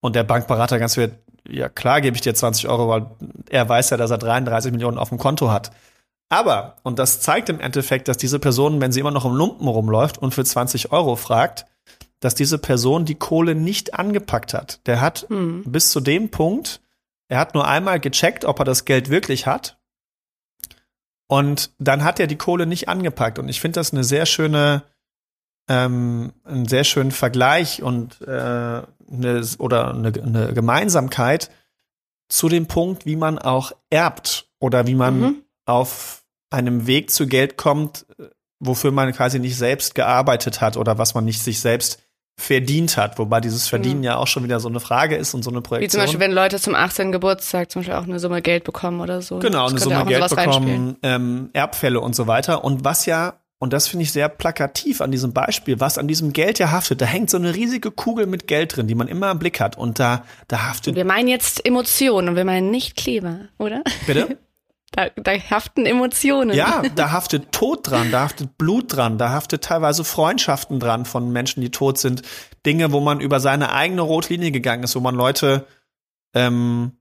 Und 0.00 0.14
der 0.14 0.24
Bankberater 0.24 0.78
ganz 0.78 0.98
wird, 0.98 1.14
ja 1.48 1.70
klar 1.70 2.02
gebe 2.02 2.16
ich 2.16 2.22
dir 2.22 2.34
20 2.34 2.68
Euro, 2.68 2.88
weil 2.88 3.06
er 3.48 3.66
weiß 3.68 3.88
ja, 3.90 3.96
dass 3.96 4.10
er 4.10 4.18
33 4.18 4.70
Millionen 4.70 4.98
auf 4.98 5.08
dem 5.08 5.18
Konto 5.18 5.50
hat. 5.50 5.70
Aber, 6.28 6.76
und 6.82 6.98
das 6.98 7.20
zeigt 7.20 7.48
im 7.48 7.60
Endeffekt, 7.60 8.08
dass 8.08 8.16
diese 8.16 8.38
Person, 8.38 8.80
wenn 8.80 8.92
sie 8.92 9.00
immer 9.00 9.10
noch 9.10 9.24
im 9.24 9.34
Lumpen 9.34 9.68
rumläuft 9.68 10.18
und 10.18 10.34
für 10.34 10.44
20 10.44 10.92
Euro 10.92 11.16
fragt, 11.16 11.66
dass 12.22 12.34
diese 12.34 12.56
Person 12.56 13.04
die 13.04 13.16
Kohle 13.16 13.54
nicht 13.54 13.94
angepackt 13.94 14.54
hat. 14.54 14.80
Der 14.86 15.00
hat 15.00 15.26
hm. 15.28 15.64
bis 15.66 15.90
zu 15.90 16.00
dem 16.00 16.30
Punkt, 16.30 16.80
er 17.28 17.38
hat 17.38 17.54
nur 17.54 17.66
einmal 17.66 18.00
gecheckt, 18.00 18.44
ob 18.44 18.58
er 18.60 18.64
das 18.64 18.84
Geld 18.84 19.10
wirklich 19.10 19.46
hat 19.46 19.76
und 21.32 21.70
dann 21.78 22.04
hat 22.04 22.20
er 22.20 22.26
die 22.26 22.36
Kohle 22.36 22.66
nicht 22.66 22.90
angepackt. 22.90 23.38
Und 23.38 23.48
ich 23.48 23.58
finde 23.58 23.80
das 23.80 23.90
eine 23.90 24.04
sehr 24.04 24.26
schöne, 24.26 24.82
ähm, 25.66 26.34
einen 26.44 26.68
sehr 26.68 26.84
schönen 26.84 27.10
Vergleich 27.10 27.82
und 27.82 28.20
äh, 28.20 28.26
eine, 28.26 29.48
oder 29.56 29.94
eine, 29.94 30.08
eine 30.08 30.52
Gemeinsamkeit 30.52 31.50
zu 32.28 32.50
dem 32.50 32.66
Punkt, 32.66 33.06
wie 33.06 33.16
man 33.16 33.38
auch 33.38 33.72
erbt 33.88 34.50
oder 34.60 34.86
wie 34.86 34.94
man 34.94 35.20
mhm. 35.20 35.42
auf 35.64 36.22
einem 36.50 36.86
Weg 36.86 37.10
zu 37.10 37.26
Geld 37.26 37.56
kommt, 37.56 38.04
wofür 38.58 38.90
man 38.90 39.10
quasi 39.14 39.38
nicht 39.38 39.56
selbst 39.56 39.94
gearbeitet 39.94 40.60
hat 40.60 40.76
oder 40.76 40.98
was 40.98 41.14
man 41.14 41.24
nicht 41.24 41.42
sich 41.42 41.60
selbst 41.60 42.02
verdient 42.36 42.96
hat, 42.96 43.18
wobei 43.18 43.40
dieses 43.40 43.68
Verdienen 43.68 43.98
mhm. 43.98 44.04
ja 44.04 44.16
auch 44.16 44.26
schon 44.26 44.42
wieder 44.44 44.58
so 44.58 44.68
eine 44.68 44.80
Frage 44.80 45.16
ist 45.16 45.34
und 45.34 45.42
so 45.42 45.50
eine 45.50 45.60
Projektion. 45.60 45.86
Wie 45.86 45.90
zum 45.90 46.00
Beispiel, 46.00 46.20
wenn 46.20 46.32
Leute 46.32 46.58
zum 46.58 46.74
18. 46.74 47.12
Geburtstag 47.12 47.70
zum 47.70 47.80
Beispiel 47.80 47.94
auch 47.94 48.04
eine 48.04 48.18
Summe 48.18 48.42
Geld 48.42 48.64
bekommen 48.64 49.00
oder 49.00 49.22
so. 49.22 49.38
Genau, 49.38 49.68
eine 49.68 49.78
Summe 49.78 50.04
Geld 50.06 50.28
bekommen, 50.28 50.96
ähm, 51.02 51.50
Erbfälle 51.52 52.00
und 52.00 52.16
so 52.16 52.26
weiter. 52.26 52.64
Und 52.64 52.84
was 52.84 53.06
ja, 53.06 53.34
und 53.58 53.72
das 53.72 53.86
finde 53.86 54.04
ich 54.04 54.12
sehr 54.12 54.28
plakativ 54.28 55.00
an 55.00 55.12
diesem 55.12 55.32
Beispiel, 55.32 55.78
was 55.78 55.98
an 55.98 56.08
diesem 56.08 56.32
Geld 56.32 56.58
ja 56.58 56.70
haftet, 56.70 57.00
da 57.00 57.06
hängt 57.06 57.30
so 57.30 57.36
eine 57.36 57.54
riesige 57.54 57.90
Kugel 57.90 58.26
mit 58.26 58.48
Geld 58.48 58.76
drin, 58.76 58.88
die 58.88 58.94
man 58.94 59.08
immer 59.08 59.30
im 59.30 59.38
Blick 59.38 59.60
hat. 59.60 59.78
Und 59.78 60.00
da, 60.00 60.24
da 60.48 60.64
haftet. 60.64 60.96
Wir 60.96 61.04
meinen 61.04 61.28
jetzt 61.28 61.64
Emotionen 61.64 62.30
und 62.30 62.36
wir 62.36 62.44
meinen 62.44 62.70
nicht 62.70 62.96
Kleber, 62.96 63.48
oder? 63.58 63.82
Bitte? 64.06 64.38
Da, 64.92 65.08
da 65.16 65.32
haften 65.32 65.86
Emotionen. 65.86 66.54
Ja, 66.54 66.82
da 66.94 67.10
haftet 67.12 67.50
Tod 67.50 67.90
dran, 67.90 68.10
da 68.12 68.20
haftet 68.20 68.58
Blut 68.58 68.94
dran, 68.94 69.16
da 69.16 69.30
haftet 69.30 69.64
teilweise 69.64 70.04
Freundschaften 70.04 70.78
dran 70.80 71.06
von 71.06 71.32
Menschen, 71.32 71.62
die 71.62 71.70
tot 71.70 71.98
sind. 71.98 72.22
Dinge, 72.66 72.92
wo 72.92 73.00
man 73.00 73.20
über 73.20 73.40
seine 73.40 73.72
eigene 73.72 74.02
Rotlinie 74.02 74.52
gegangen 74.52 74.84
ist, 74.84 74.94
wo 74.94 75.00
man 75.00 75.14
Leute 75.14 75.66
ähm, 76.34 76.92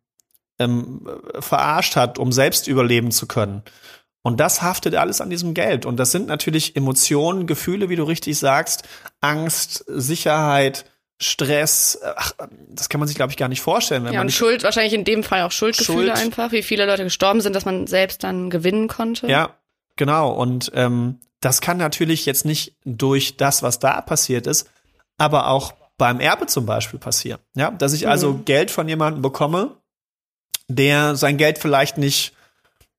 ähm, 0.58 1.06
verarscht 1.40 1.98
hat, 1.98 2.18
um 2.18 2.32
selbst 2.32 2.68
überleben 2.68 3.12
zu 3.12 3.28
können. 3.28 3.62
Und 4.24 4.40
das 4.40 4.62
haftet 4.62 4.96
alles 4.96 5.20
an 5.20 5.30
diesem 5.30 5.54
Geld. 5.54 5.86
Und 5.86 5.98
das 5.98 6.12
sind 6.12 6.28
natürlich 6.28 6.76
Emotionen, 6.76 7.48
Gefühle, 7.48 7.90
wie 7.90 7.96
du 7.96 8.04
richtig 8.04 8.38
sagst, 8.38 8.84
Angst, 9.20 9.84
Sicherheit, 9.88 10.86
Stress, 11.22 12.00
ach, 12.16 12.34
das 12.70 12.90
kann 12.90 13.00
man 13.00 13.08
sich, 13.08 13.16
glaube 13.16 13.32
ich, 13.32 13.38
gar 13.38 13.48
nicht 13.48 13.62
vorstellen. 13.62 14.12
ja, 14.12 14.22
und 14.22 14.32
Schuld, 14.32 14.64
wahrscheinlich 14.64 14.94
in 14.94 15.04
dem 15.04 15.24
Fall 15.24 15.44
auch 15.44 15.52
Schuldgefühle 15.52 16.08
Schuld. 16.08 16.18
einfach, 16.18 16.52
wie 16.52 16.64
viele 16.64 16.88
Leute 16.88 17.04
gestorben 17.04 17.42
sind, 17.42 17.56
dass 17.56 17.64
man 17.64 17.86
selbst 17.86 18.24
dann 18.24 18.50
gewinnen 18.50 18.88
konnte. 18.88 19.28
Ja, 19.28 19.56
genau. 19.98 20.32
Und 20.32 20.72
ähm, 20.74 21.20
das 21.40 21.62
kann 21.62 21.78
natürlich 21.78 22.26
jetzt 22.26 22.44
nicht 22.44 22.74
durch 22.86 23.38
das, 23.38 23.62
was 23.62 23.78
da 23.78 24.02
passiert 24.02 24.48
ist, 24.48 24.68
aber 25.20 25.48
auch 25.48 25.74
beim 26.00 26.20
Erbe 26.20 26.48
zum 26.48 26.66
Beispiel 26.66 26.98
passieren. 26.98 27.40
Ja, 27.56 27.70
dass 27.70 27.94
ich 27.94 28.08
also 28.08 28.34
mhm. 28.34 28.46
Geld 28.46 28.72
von 28.72 28.90
jemandem 28.90 29.22
bekomme, 29.22 29.78
der 30.68 31.16
sein 31.16 31.38
Geld 31.38 31.60
vielleicht 31.60 32.00
nicht 32.00 32.34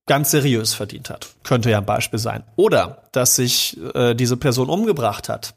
ganz 0.06 0.30
seriös 0.30 0.74
verdient 0.74 1.10
hat. 1.10 1.28
Könnte 1.42 1.70
ja 1.70 1.78
ein 1.78 1.86
Beispiel 1.86 2.20
sein. 2.20 2.44
Oder 2.54 3.02
dass 3.10 3.34
sich 3.34 3.76
äh, 3.94 4.14
diese 4.14 4.36
Person 4.36 4.68
umgebracht 4.68 5.28
hat 5.28 5.54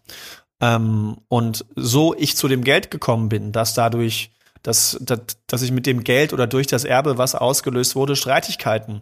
ähm, 0.62 1.18
und 1.28 1.66
so 1.76 2.16
ich 2.18 2.36
zu 2.38 2.48
dem 2.48 2.64
Geld 2.64 2.92
gekommen 2.92 3.30
bin, 3.30 3.52
dass 3.52 3.74
dadurch, 3.74 4.32
dass, 4.64 4.98
dass, 5.02 5.20
dass 5.48 5.62
ich 5.62 5.72
mit 5.72 5.86
dem 5.86 6.04
Geld 6.04 6.34
oder 6.34 6.48
durch 6.48 6.68
das 6.68 6.84
Erbe, 6.86 7.18
was 7.18 7.36
ausgelöst 7.36 7.96
wurde, 7.96 8.16
Streitigkeiten 8.16 9.02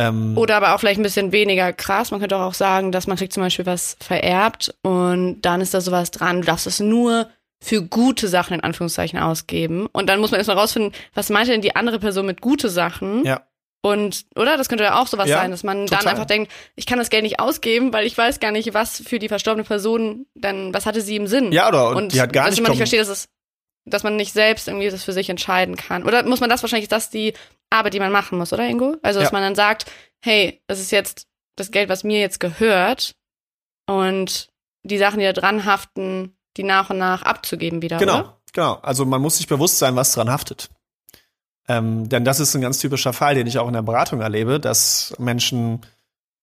ähm, 0.00 0.38
Oder 0.38 0.56
aber 0.56 0.74
auch 0.74 0.80
vielleicht 0.80 0.98
ein 0.98 1.02
bisschen 1.02 1.32
weniger 1.32 1.72
krass. 1.72 2.10
Man 2.10 2.20
könnte 2.20 2.36
auch 2.36 2.54
sagen, 2.54 2.90
dass 2.90 3.06
man 3.06 3.16
kriegt 3.16 3.32
zum 3.32 3.42
Beispiel 3.42 3.66
was 3.66 3.96
vererbt 4.00 4.74
und 4.82 5.42
dann 5.42 5.60
ist 5.60 5.74
da 5.74 5.80
sowas 5.80 6.10
dran. 6.10 6.40
Du 6.40 6.46
darfst 6.46 6.66
es 6.66 6.80
nur 6.80 7.28
für 7.62 7.82
gute 7.82 8.28
Sachen 8.28 8.54
in 8.54 8.60
Anführungszeichen 8.62 9.18
ausgeben. 9.18 9.86
Und 9.92 10.08
dann 10.08 10.20
muss 10.20 10.30
man 10.30 10.38
erstmal 10.38 10.56
rausfinden, 10.56 10.92
was 11.12 11.28
meinte 11.28 11.52
denn 11.52 11.60
die 11.60 11.76
andere 11.76 11.98
Person 11.98 12.24
mit 12.24 12.40
gute 12.40 12.70
Sachen? 12.70 13.24
Ja. 13.26 13.42
Und, 13.82 14.26
oder? 14.36 14.56
Das 14.56 14.68
könnte 14.68 14.84
ja 14.84 15.00
auch 15.00 15.06
sowas 15.06 15.28
ja, 15.28 15.38
sein, 15.38 15.50
dass 15.50 15.62
man 15.62 15.86
total. 15.86 16.04
dann 16.04 16.08
einfach 16.12 16.26
denkt, 16.26 16.52
ich 16.76 16.84
kann 16.84 16.98
das 16.98 17.08
Geld 17.08 17.22
nicht 17.22 17.40
ausgeben, 17.40 17.92
weil 17.92 18.06
ich 18.06 18.16
weiß 18.16 18.38
gar 18.40 18.50
nicht, 18.50 18.74
was 18.74 19.02
für 19.06 19.18
die 19.18 19.28
verstorbene 19.28 19.64
Person 19.64 20.26
dann, 20.34 20.74
was 20.74 20.84
hatte 20.84 21.00
sie 21.00 21.16
im 21.16 21.26
Sinn? 21.26 21.50
Ja, 21.52 21.68
oder? 21.68 21.88
Und, 21.88 21.96
und 21.96 22.12
die 22.12 22.20
hat 22.20 22.32
gar 22.32 22.46
dass 22.46 22.56
nicht. 22.56 22.62
man 22.62 22.72
nicht 22.72 22.78
versteht, 22.78 23.00
dass 23.00 23.08
es, 23.08 23.28
dass 23.86 24.02
man 24.02 24.16
nicht 24.16 24.32
selbst 24.32 24.68
irgendwie 24.68 24.90
das 24.90 25.04
für 25.04 25.14
sich 25.14 25.30
entscheiden 25.30 25.76
kann. 25.76 26.04
Oder 26.04 26.24
muss 26.24 26.40
man 26.40 26.50
das 26.50 26.62
wahrscheinlich, 26.62 26.84
ist 26.84 26.92
das 26.92 27.08
die 27.08 27.32
Arbeit, 27.70 27.94
die 27.94 28.00
man 28.00 28.12
machen 28.12 28.36
muss, 28.36 28.52
oder 28.52 28.66
Ingo? 28.66 28.96
Also, 29.02 29.20
dass 29.20 29.30
ja. 29.30 29.32
man 29.32 29.42
dann 29.42 29.54
sagt, 29.54 29.90
hey, 30.20 30.60
das 30.66 30.78
ist 30.78 30.92
jetzt 30.92 31.26
das 31.56 31.70
Geld, 31.70 31.88
was 31.88 32.04
mir 32.04 32.20
jetzt 32.20 32.40
gehört 32.40 33.14
und 33.86 34.48
die 34.82 34.98
Sachen, 34.98 35.20
die 35.20 35.26
da 35.26 35.32
dran 35.32 35.64
haften, 35.64 36.36
die 36.56 36.62
nach 36.64 36.90
und 36.90 36.98
nach 36.98 37.22
abzugeben 37.22 37.82
wieder, 37.82 37.98
Genau, 37.98 38.20
oder? 38.20 38.40
genau. 38.52 38.74
Also 38.82 39.04
man 39.04 39.20
muss 39.20 39.36
sich 39.36 39.46
bewusst 39.46 39.78
sein, 39.78 39.96
was 39.96 40.12
dran 40.12 40.30
haftet. 40.30 40.70
Ähm, 41.70 42.08
denn 42.08 42.24
das 42.24 42.40
ist 42.40 42.52
ein 42.56 42.60
ganz 42.60 42.78
typischer 42.78 43.12
Fall, 43.12 43.36
den 43.36 43.46
ich 43.46 43.60
auch 43.60 43.68
in 43.68 43.74
der 43.74 43.82
Beratung 43.82 44.20
erlebe, 44.20 44.58
dass 44.58 45.14
Menschen 45.18 45.82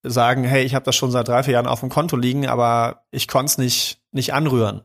sagen, 0.01 0.45
hey, 0.45 0.63
ich 0.63 0.73
habe 0.73 0.85
das 0.85 0.95
schon 0.95 1.11
seit 1.11 1.27
drei, 1.27 1.43
vier 1.43 1.55
Jahren 1.55 1.67
auf 1.67 1.81
dem 1.81 1.89
Konto 1.89 2.15
liegen, 2.15 2.47
aber 2.47 3.03
ich 3.11 3.27
konnte 3.27 3.47
es 3.47 3.57
nicht, 3.57 3.99
nicht 4.13 4.33
anrühren. 4.33 4.83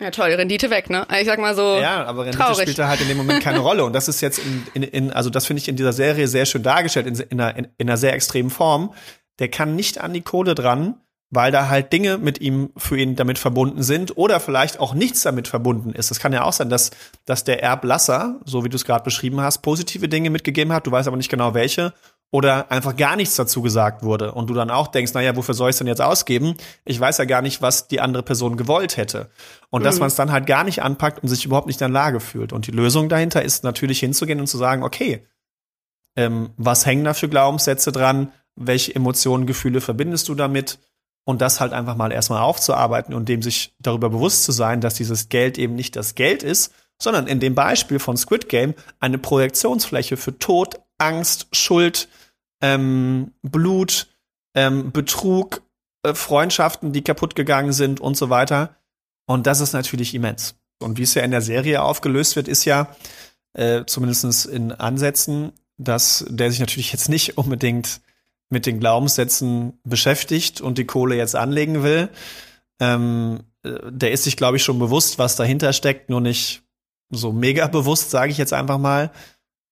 Ja, 0.00 0.12
toll, 0.12 0.30
Rendite 0.30 0.70
weg, 0.70 0.90
ne? 0.90 1.08
Ich 1.20 1.26
sag 1.26 1.40
mal 1.40 1.56
so. 1.56 1.76
Ja, 1.80 2.04
aber 2.04 2.20
Rendite 2.20 2.38
traurig. 2.38 2.62
spielt 2.62 2.78
da 2.78 2.86
halt 2.86 3.00
in 3.00 3.08
dem 3.08 3.16
Moment 3.16 3.42
keine 3.42 3.58
Rolle. 3.58 3.84
Und 3.84 3.92
das 3.92 4.06
ist 4.06 4.20
jetzt 4.20 4.38
in, 4.38 4.66
in, 4.74 4.82
in 4.84 5.12
also 5.12 5.28
das 5.28 5.46
finde 5.46 5.60
ich 5.60 5.68
in 5.68 5.74
dieser 5.74 5.92
Serie 5.92 6.28
sehr 6.28 6.46
schön 6.46 6.62
dargestellt, 6.62 7.08
in, 7.08 7.16
in, 7.16 7.40
einer, 7.40 7.56
in, 7.56 7.68
in 7.76 7.88
einer 7.88 7.96
sehr 7.96 8.14
extremen 8.14 8.50
Form. 8.50 8.94
Der 9.40 9.48
kann 9.48 9.74
nicht 9.74 10.00
an 10.00 10.12
die 10.12 10.22
Kohle 10.22 10.54
dran, 10.54 11.00
weil 11.30 11.52
da 11.52 11.68
halt 11.68 11.92
Dinge 11.92 12.18
mit 12.18 12.40
ihm 12.40 12.70
für 12.76 12.98
ihn 12.98 13.14
damit 13.14 13.38
verbunden 13.38 13.82
sind 13.82 14.16
oder 14.16 14.40
vielleicht 14.40 14.80
auch 14.80 14.94
nichts 14.94 15.22
damit 15.22 15.46
verbunden 15.46 15.92
ist. 15.92 16.10
Das 16.10 16.18
kann 16.18 16.32
ja 16.32 16.42
auch 16.42 16.52
sein, 16.52 16.68
dass, 16.68 16.90
dass 17.24 17.44
der 17.44 17.62
Erblasser, 17.62 18.40
so 18.44 18.64
wie 18.64 18.68
du 18.68 18.76
es 18.76 18.84
gerade 18.84 19.04
beschrieben 19.04 19.40
hast, 19.40 19.58
positive 19.58 20.08
Dinge 20.08 20.30
mitgegeben 20.30 20.72
hat, 20.72 20.86
du 20.86 20.90
weißt 20.90 21.06
aber 21.06 21.16
nicht 21.16 21.30
genau 21.30 21.54
welche, 21.54 21.94
oder 22.32 22.70
einfach 22.70 22.96
gar 22.96 23.16
nichts 23.16 23.34
dazu 23.34 23.60
gesagt 23.60 24.04
wurde 24.04 24.32
und 24.32 24.48
du 24.48 24.54
dann 24.54 24.70
auch 24.70 24.88
denkst, 24.88 25.14
naja, 25.14 25.34
wofür 25.34 25.54
soll 25.54 25.70
ich 25.70 25.74
es 25.74 25.78
denn 25.78 25.88
jetzt 25.88 26.00
ausgeben? 26.00 26.54
Ich 26.84 26.98
weiß 26.98 27.18
ja 27.18 27.24
gar 27.24 27.42
nicht, 27.42 27.60
was 27.60 27.88
die 27.88 28.00
andere 28.00 28.22
Person 28.22 28.56
gewollt 28.56 28.96
hätte. 28.96 29.30
Und 29.70 29.80
mhm. 29.80 29.84
dass 29.84 29.98
man 29.98 30.06
es 30.06 30.14
dann 30.14 30.30
halt 30.30 30.46
gar 30.46 30.62
nicht 30.62 30.82
anpackt 30.82 31.22
und 31.22 31.28
sich 31.28 31.44
überhaupt 31.44 31.66
nicht 31.66 31.80
in 31.80 31.92
der 31.92 32.00
Lage 32.02 32.20
fühlt. 32.20 32.52
Und 32.52 32.68
die 32.68 32.72
Lösung 32.72 33.08
dahinter 33.08 33.42
ist 33.42 33.64
natürlich 33.64 33.98
hinzugehen 33.98 34.38
und 34.38 34.46
zu 34.46 34.58
sagen, 34.58 34.84
okay, 34.84 35.26
ähm, 36.14 36.50
was 36.56 36.86
hängen 36.86 37.04
da 37.04 37.14
für 37.14 37.28
Glaubenssätze 37.28 37.90
dran? 37.90 38.32
Welche 38.54 38.94
Emotionen, 38.94 39.46
Gefühle 39.46 39.80
verbindest 39.80 40.28
du 40.28 40.36
damit? 40.36 40.78
Und 41.30 41.40
das 41.40 41.60
halt 41.60 41.72
einfach 41.72 41.96
mal 41.96 42.12
erstmal 42.12 42.42
aufzuarbeiten 42.42 43.14
und 43.14 43.28
dem 43.28 43.40
sich 43.40 43.74
darüber 43.78 44.10
bewusst 44.10 44.44
zu 44.44 44.52
sein, 44.52 44.80
dass 44.80 44.94
dieses 44.94 45.28
Geld 45.28 45.58
eben 45.58 45.74
nicht 45.74 45.96
das 45.96 46.14
Geld 46.14 46.42
ist, 46.42 46.74
sondern 47.00 47.26
in 47.26 47.40
dem 47.40 47.54
Beispiel 47.54 47.98
von 47.98 48.16
Squid 48.16 48.48
Game 48.48 48.74
eine 48.98 49.16
Projektionsfläche 49.16 50.16
für 50.16 50.38
Tod, 50.38 50.80
Angst, 50.98 51.46
Schuld, 51.52 52.08
ähm, 52.60 53.32
Blut, 53.42 54.08
ähm, 54.54 54.92
Betrug, 54.92 55.62
äh, 56.02 56.14
Freundschaften, 56.14 56.92
die 56.92 57.02
kaputt 57.02 57.36
gegangen 57.36 57.72
sind 57.72 58.00
und 58.00 58.16
so 58.16 58.28
weiter. 58.28 58.76
Und 59.26 59.46
das 59.46 59.60
ist 59.60 59.72
natürlich 59.72 60.14
immens. 60.14 60.56
Und 60.82 60.98
wie 60.98 61.04
es 61.04 61.14
ja 61.14 61.22
in 61.22 61.30
der 61.30 61.42
Serie 61.42 61.82
aufgelöst 61.82 62.36
wird, 62.36 62.48
ist 62.48 62.64
ja, 62.64 62.94
äh, 63.54 63.84
zumindest 63.86 64.46
in 64.46 64.72
Ansätzen, 64.72 65.52
dass 65.78 66.24
der 66.28 66.50
sich 66.50 66.60
natürlich 66.60 66.92
jetzt 66.92 67.08
nicht 67.08 67.38
unbedingt 67.38 68.00
mit 68.50 68.66
den 68.66 68.80
Glaubenssätzen 68.80 69.78
beschäftigt 69.84 70.60
und 70.60 70.76
die 70.76 70.86
Kohle 70.86 71.16
jetzt 71.16 71.36
anlegen 71.36 71.82
will. 71.82 72.10
Ähm, 72.80 73.40
äh, 73.62 73.78
der 73.90 74.12
ist 74.12 74.24
sich, 74.24 74.36
glaube 74.36 74.56
ich, 74.56 74.64
schon 74.64 74.78
bewusst, 74.78 75.18
was 75.18 75.36
dahinter 75.36 75.72
steckt, 75.72 76.10
nur 76.10 76.20
nicht 76.20 76.62
so 77.10 77.32
mega 77.32 77.66
bewusst, 77.66 78.10
sage 78.10 78.32
ich 78.32 78.38
jetzt 78.38 78.52
einfach 78.52 78.78
mal. 78.78 79.10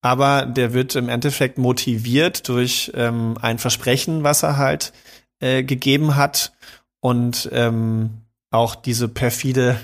Aber 0.01 0.47
der 0.47 0.73
wird 0.73 0.95
im 0.95 1.09
Endeffekt 1.09 1.59
motiviert 1.59 2.49
durch 2.49 2.93
ähm, 2.95 3.37
ein 3.43 3.59
Versprechen, 3.59 4.23
was 4.23 4.45
er 4.45 4.57
halt 4.57 4.93
äh, 5.41 5.65
gegeben 5.65 6.15
hat 6.15 6.53
und 7.01 7.49
ähm, 7.53 8.23
auch 8.51 8.77
diese 8.77 9.09
perfide 9.09 9.77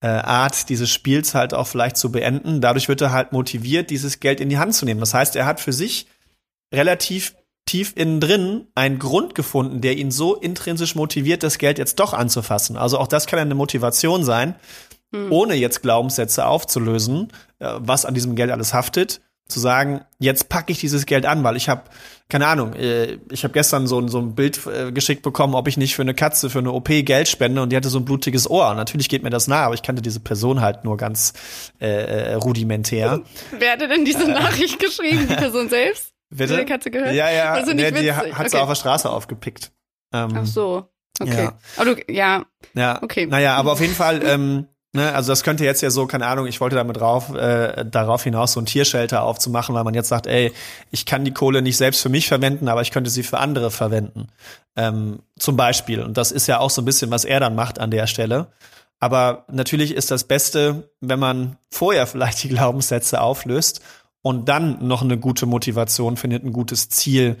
äh, 0.00 0.08
Art 0.08 0.68
dieses 0.68 0.90
Spiels 0.90 1.34
halt 1.34 1.54
auch 1.54 1.66
vielleicht 1.66 1.96
zu 1.96 2.10
beenden. 2.10 2.60
Dadurch 2.60 2.88
wird 2.88 3.00
er 3.00 3.12
halt 3.12 3.32
motiviert, 3.32 3.90
dieses 3.90 4.20
Geld 4.20 4.40
in 4.40 4.48
die 4.48 4.58
Hand 4.58 4.74
zu 4.74 4.84
nehmen. 4.84 5.00
Das 5.00 5.14
heißt, 5.14 5.36
er 5.36 5.46
hat 5.46 5.60
für 5.60 5.72
sich 5.72 6.08
relativ 6.72 7.34
tief 7.66 7.92
innen 7.96 8.20
drin 8.20 8.66
einen 8.74 8.98
Grund 8.98 9.34
gefunden, 9.34 9.80
der 9.80 9.96
ihn 9.96 10.10
so 10.10 10.34
intrinsisch 10.34 10.94
motiviert, 10.94 11.42
das 11.42 11.58
Geld 11.58 11.78
jetzt 11.78 11.98
doch 11.98 12.12
anzufassen. 12.12 12.76
Also 12.76 12.98
auch 12.98 13.06
das 13.06 13.26
kann 13.26 13.38
eine 13.38 13.54
Motivation 13.54 14.24
sein, 14.24 14.54
hm. 15.12 15.32
ohne 15.32 15.54
jetzt 15.54 15.82
Glaubenssätze 15.82 16.46
aufzulösen, 16.46 17.32
äh, 17.58 17.72
was 17.78 18.04
an 18.04 18.14
diesem 18.14 18.36
Geld 18.36 18.50
alles 18.50 18.74
haftet, 18.74 19.20
zu 19.46 19.60
sagen, 19.60 20.00
jetzt 20.18 20.48
packe 20.48 20.72
ich 20.72 20.80
dieses 20.80 21.04
Geld 21.04 21.26
an, 21.26 21.44
weil 21.44 21.56
ich 21.56 21.68
habe, 21.68 21.82
keine 22.30 22.46
Ahnung, 22.46 22.72
äh, 22.74 23.18
ich 23.30 23.44
habe 23.44 23.52
gestern 23.52 23.86
so, 23.86 24.06
so 24.08 24.18
ein 24.18 24.34
Bild 24.34 24.60
äh, 24.66 24.90
geschickt 24.90 25.22
bekommen, 25.22 25.54
ob 25.54 25.68
ich 25.68 25.76
nicht 25.76 25.94
für 25.94 26.02
eine 26.02 26.14
Katze, 26.14 26.48
für 26.48 26.60
eine 26.60 26.72
OP 26.72 26.88
Geld 26.88 27.28
spende 27.28 27.60
und 27.60 27.70
die 27.70 27.76
hatte 27.76 27.90
so 27.90 27.98
ein 27.98 28.06
blutiges 28.06 28.48
Ohr. 28.48 28.70
Und 28.70 28.76
natürlich 28.76 29.10
geht 29.10 29.22
mir 29.22 29.30
das 29.30 29.46
nah, 29.46 29.64
aber 29.64 29.74
ich 29.74 29.82
kannte 29.82 30.00
diese 30.00 30.20
Person 30.20 30.62
halt 30.62 30.84
nur 30.84 30.96
ganz 30.96 31.34
äh, 31.78 32.34
rudimentär. 32.34 33.20
Wer 33.58 33.72
hatte 33.72 33.86
denn 33.86 34.06
diese 34.06 34.26
Nachricht 34.30 34.78
geschrieben? 34.78 35.26
Die 35.28 35.34
Person 35.36 35.68
selbst? 35.68 36.13
Bitte? 36.36 36.56
Die 36.56 36.64
Katze 36.64 36.90
gehört? 36.90 37.14
Ja, 37.14 37.30
ja, 37.30 37.52
also 37.52 37.72
nee, 37.72 37.90
die 37.90 38.12
hat 38.12 38.26
okay. 38.32 38.48
sie 38.48 38.58
auf 38.58 38.68
der 38.68 38.74
Straße 38.74 39.08
aufgepickt. 39.08 39.72
Ähm, 40.12 40.30
Ach 40.34 40.46
so. 40.46 40.88
Okay. 41.20 41.44
Ja. 41.44 41.58
Aber 41.76 41.94
du, 41.94 42.12
ja. 42.12 42.44
Ja. 42.74 43.02
Okay. 43.02 43.26
Naja, 43.26 43.56
aber 43.56 43.72
auf 43.72 43.80
jeden 43.80 43.94
Fall, 43.94 44.22
ähm, 44.24 44.66
Ne, 44.96 45.12
also 45.12 45.32
das 45.32 45.42
könnte 45.42 45.64
jetzt 45.64 45.80
ja 45.80 45.90
so, 45.90 46.06
keine 46.06 46.28
Ahnung, 46.28 46.46
ich 46.46 46.60
wollte 46.60 46.76
damit 46.76 47.00
drauf, 47.00 47.34
äh, 47.34 47.84
darauf 47.84 48.22
hinaus 48.22 48.52
so 48.52 48.60
ein 48.60 48.66
Tiershelter 48.66 49.24
aufzumachen, 49.24 49.74
weil 49.74 49.82
man 49.82 49.92
jetzt 49.92 50.08
sagt, 50.08 50.28
ey, 50.28 50.52
ich 50.92 51.04
kann 51.04 51.24
die 51.24 51.34
Kohle 51.34 51.62
nicht 51.62 51.76
selbst 51.76 52.00
für 52.00 52.08
mich 52.08 52.28
verwenden, 52.28 52.68
aber 52.68 52.80
ich 52.80 52.92
könnte 52.92 53.10
sie 53.10 53.24
für 53.24 53.38
andere 53.38 53.72
verwenden. 53.72 54.28
Ähm, 54.76 55.18
zum 55.36 55.56
Beispiel. 55.56 56.00
Und 56.00 56.16
das 56.16 56.30
ist 56.30 56.46
ja 56.46 56.60
auch 56.60 56.70
so 56.70 56.80
ein 56.80 56.84
bisschen, 56.84 57.10
was 57.10 57.24
er 57.24 57.40
dann 57.40 57.56
macht 57.56 57.80
an 57.80 57.90
der 57.90 58.06
Stelle. 58.06 58.52
Aber 59.00 59.46
natürlich 59.50 59.96
ist 59.96 60.12
das 60.12 60.22
Beste, 60.24 60.88
wenn 61.00 61.18
man 61.18 61.56
vorher 61.70 62.06
vielleicht 62.06 62.44
die 62.44 62.48
Glaubenssätze 62.50 63.20
auflöst 63.20 63.80
und 64.24 64.48
dann 64.48 64.78
noch 64.80 65.02
eine 65.02 65.18
gute 65.18 65.44
Motivation 65.44 66.16
findet, 66.16 66.44
ein 66.44 66.52
gutes 66.54 66.88
Ziel 66.88 67.36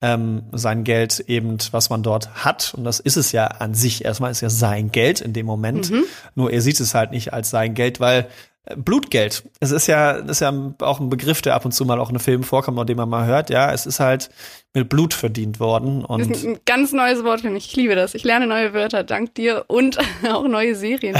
ähm, 0.00 0.44
sein 0.52 0.82
Geld 0.82 1.20
eben, 1.28 1.58
was 1.70 1.90
man 1.90 2.02
dort 2.02 2.44
hat. 2.46 2.72
Und 2.74 2.84
das 2.84 2.98
ist 2.98 3.18
es 3.18 3.30
ja 3.32 3.46
an 3.46 3.74
sich. 3.74 4.06
Erstmal 4.06 4.30
ist 4.30 4.40
ja 4.40 4.48
sein 4.48 4.90
Geld 4.90 5.20
in 5.20 5.34
dem 5.34 5.44
Moment. 5.44 5.90
Mhm. 5.90 6.04
Nur 6.34 6.50
er 6.50 6.62
sieht 6.62 6.80
es 6.80 6.94
halt 6.94 7.10
nicht 7.10 7.34
als 7.34 7.50
sein 7.50 7.74
Geld, 7.74 8.00
weil 8.00 8.28
äh, 8.64 8.74
Blutgeld. 8.74 9.44
Es 9.60 9.70
ist 9.70 9.86
ja, 9.86 10.22
das 10.22 10.38
ist 10.38 10.40
ja 10.40 10.74
auch 10.80 10.98
ein 10.98 11.10
Begriff, 11.10 11.42
der 11.42 11.56
ab 11.56 11.66
und 11.66 11.72
zu 11.72 11.84
mal 11.84 12.00
auch 12.00 12.08
in 12.08 12.18
Filmen 12.18 12.44
vorkommt, 12.44 12.78
und 12.78 12.88
den 12.88 12.96
man 12.96 13.10
mal 13.10 13.26
hört. 13.26 13.50
Ja, 13.50 13.70
es 13.70 13.84
ist 13.84 14.00
halt 14.00 14.30
mit 14.72 14.88
Blut 14.88 15.12
verdient 15.12 15.60
worden. 15.60 16.06
Und 16.06 16.30
das 16.30 16.38
ist 16.38 16.46
ein 16.46 16.58
ganz 16.64 16.92
neues 16.92 17.22
Wort 17.22 17.42
für 17.42 17.50
mich. 17.50 17.66
Ich 17.66 17.76
liebe 17.76 17.94
das. 17.94 18.14
Ich 18.14 18.24
lerne 18.24 18.46
neue 18.46 18.72
Wörter 18.72 19.04
dank 19.04 19.34
dir 19.34 19.66
und 19.68 19.98
auch 20.32 20.48
neue 20.48 20.74
Serien 20.74 21.18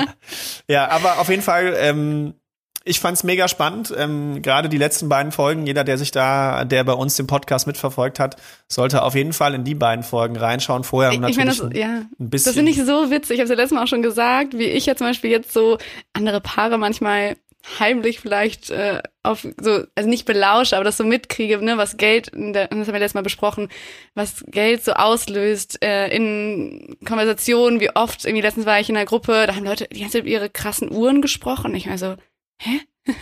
ja, 0.66 0.88
aber 0.88 1.18
auf 1.18 1.28
jeden 1.28 1.42
Fall 1.42 1.74
ähm, 1.76 2.34
ich 2.84 3.00
fand's 3.00 3.24
mega 3.24 3.48
spannend. 3.48 3.92
Ähm, 3.96 4.42
Gerade 4.42 4.68
die 4.68 4.78
letzten 4.78 5.08
beiden 5.08 5.32
Folgen, 5.32 5.66
jeder, 5.66 5.84
der 5.84 5.98
sich 5.98 6.10
da, 6.10 6.64
der 6.64 6.84
bei 6.84 6.94
uns 6.94 7.16
den 7.16 7.26
Podcast 7.26 7.66
mitverfolgt 7.66 8.18
hat, 8.18 8.36
sollte 8.68 9.02
auf 9.02 9.14
jeden 9.14 9.32
Fall 9.32 9.54
in 9.54 9.64
die 9.64 9.74
beiden 9.74 10.02
Folgen 10.02 10.36
reinschauen. 10.36 10.84
Vorher 10.84 11.12
ich, 11.12 11.20
natürlich 11.20 11.54
ich 11.54 11.60
mein, 11.60 11.70
das, 11.70 11.78
ja, 11.78 12.02
ein 12.18 12.30
bisschen. 12.30 12.50
Das 12.50 12.54
finde 12.56 12.72
ich 12.72 12.78
so 12.78 13.10
witzig. 13.10 13.34
Ich 13.34 13.40
habe 13.40 13.50
ja 13.50 13.56
letztes 13.56 13.76
Mal 13.76 13.84
auch 13.84 13.88
schon 13.88 14.02
gesagt, 14.02 14.56
wie 14.56 14.64
ich 14.64 14.86
ja 14.86 14.96
zum 14.96 15.08
Beispiel 15.08 15.30
jetzt 15.30 15.52
so 15.52 15.78
andere 16.14 16.40
Paare 16.40 16.78
manchmal 16.78 17.36
heimlich 17.78 18.20
vielleicht 18.20 18.70
äh, 18.70 19.02
auf 19.22 19.46
so, 19.60 19.84
also 19.94 20.08
nicht 20.08 20.24
belausche, 20.24 20.76
aber 20.76 20.84
das 20.84 20.96
so 20.96 21.04
mitkriege, 21.04 21.62
ne, 21.62 21.76
was 21.76 21.98
Geld, 21.98 22.30
das 22.32 22.70
haben 22.70 22.86
wir 22.86 22.92
letztes 22.94 23.14
Mal 23.14 23.22
besprochen, 23.22 23.68
was 24.14 24.44
Geld 24.46 24.82
so 24.82 24.92
auslöst 24.92 25.82
äh, 25.84 26.08
in 26.08 26.96
Konversationen, 27.06 27.80
wie 27.80 27.94
oft, 27.94 28.24
irgendwie 28.24 28.42
letztens 28.42 28.66
war 28.66 28.80
ich 28.80 28.88
in 28.88 28.96
einer 28.96 29.04
Gruppe, 29.04 29.44
da 29.46 29.54
haben 29.54 29.64
Leute 29.66 29.86
die 29.92 30.00
ganze 30.00 30.14
Zeit 30.14 30.22
über 30.22 30.30
ihre 30.30 30.48
krassen 30.48 30.90
Uhren 30.90 31.20
gesprochen. 31.20 31.74
Ich 31.74 31.90
also, 31.90 32.16
hä? 32.60 32.80